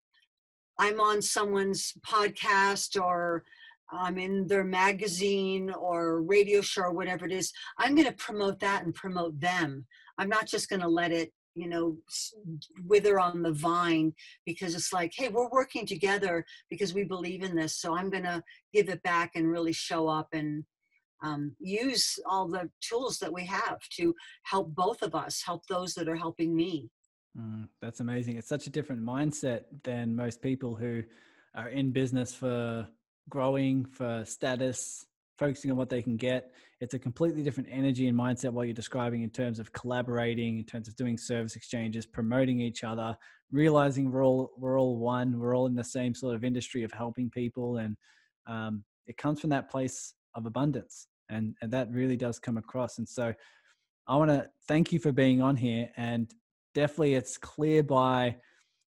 [0.80, 3.43] i'm on someone's podcast or
[3.92, 8.60] I'm in their magazine or radio show or whatever it is, I'm going to promote
[8.60, 9.86] that and promote them.
[10.18, 11.98] I'm not just going to let it, you know,
[12.86, 14.14] wither on the vine
[14.46, 17.80] because it's like, hey, we're working together because we believe in this.
[17.80, 20.64] So I'm going to give it back and really show up and
[21.24, 24.14] um, use all the tools that we have to
[24.44, 26.90] help both of us, help those that are helping me.
[27.40, 28.38] Mm, that's amazing.
[28.38, 31.04] It's such a different mindset than most people who
[31.56, 32.88] are in business for
[33.30, 35.05] growing, for status,
[35.38, 36.51] focusing on what they can get.
[36.82, 40.65] It's a completely different energy and mindset what you're describing in terms of collaborating, in
[40.65, 43.17] terms of doing service exchanges, promoting each other,
[43.51, 46.91] realizing we're all we're all one, we're all in the same sort of industry of
[46.91, 47.95] helping people, and
[48.47, 52.97] um, it comes from that place of abundance, and and that really does come across.
[52.97, 53.34] And so,
[54.07, 56.32] I want to thank you for being on here, and
[56.73, 58.36] definitely it's clear by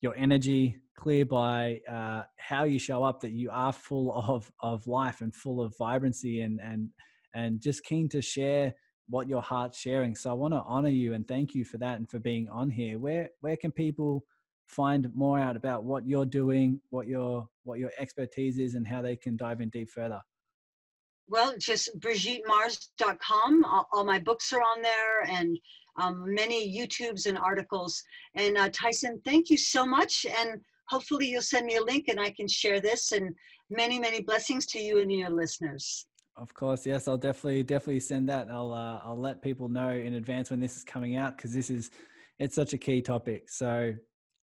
[0.02, 4.86] your energy, clear by uh, how you show up that you are full of of
[4.86, 6.90] life and full of vibrancy and and
[7.34, 8.74] and just keen to share
[9.08, 10.16] what your heart's sharing.
[10.16, 12.70] So I want to honor you and thank you for that and for being on
[12.70, 13.00] here.
[13.00, 14.26] Where where can people
[14.68, 19.02] find more out about what you're doing, what your what your expertise is, and how
[19.02, 20.22] they can dive in deep further?
[21.30, 23.64] Well, just brigittemars.com.
[23.64, 25.60] All, all my books are on there and
[26.02, 28.02] um, many YouTubes and articles.
[28.36, 30.26] And uh, Tyson, thank you so much.
[30.26, 30.60] And
[30.90, 33.34] hopefully you'll send me a link and I can share this and
[33.70, 36.06] many, many blessings to you and your listeners.
[36.38, 38.48] Of course, yes, I'll definitely definitely send that.
[38.50, 41.70] I'll uh, I'll let people know in advance when this is coming out because this
[41.70, 41.92] is
[42.40, 43.50] it's such a key topic.
[43.50, 43.94] So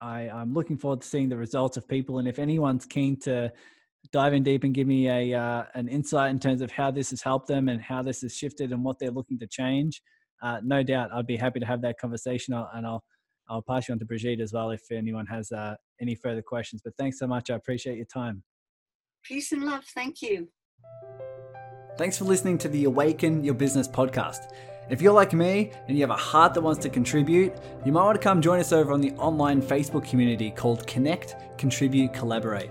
[0.00, 3.52] I, I'm looking forward to seeing the results of people, and if anyone's keen to
[4.12, 7.10] dive in deep and give me a uh, an insight in terms of how this
[7.10, 10.02] has helped them and how this has shifted and what they're looking to change,
[10.42, 13.04] uh, no doubt I'd be happy to have that conversation, and I'll
[13.48, 16.82] I'll pass you on to Brigitte as well if anyone has uh, any further questions.
[16.82, 17.50] But thanks so much.
[17.50, 18.42] I appreciate your time.
[19.22, 19.84] Peace and love.
[19.94, 20.48] Thank you.
[21.96, 24.52] Thanks for listening to the Awaken Your Business podcast.
[24.90, 27.54] If you're like me and you have a heart that wants to contribute,
[27.86, 31.36] you might want to come join us over on the online Facebook community called Connect,
[31.56, 32.70] Contribute, Collaborate.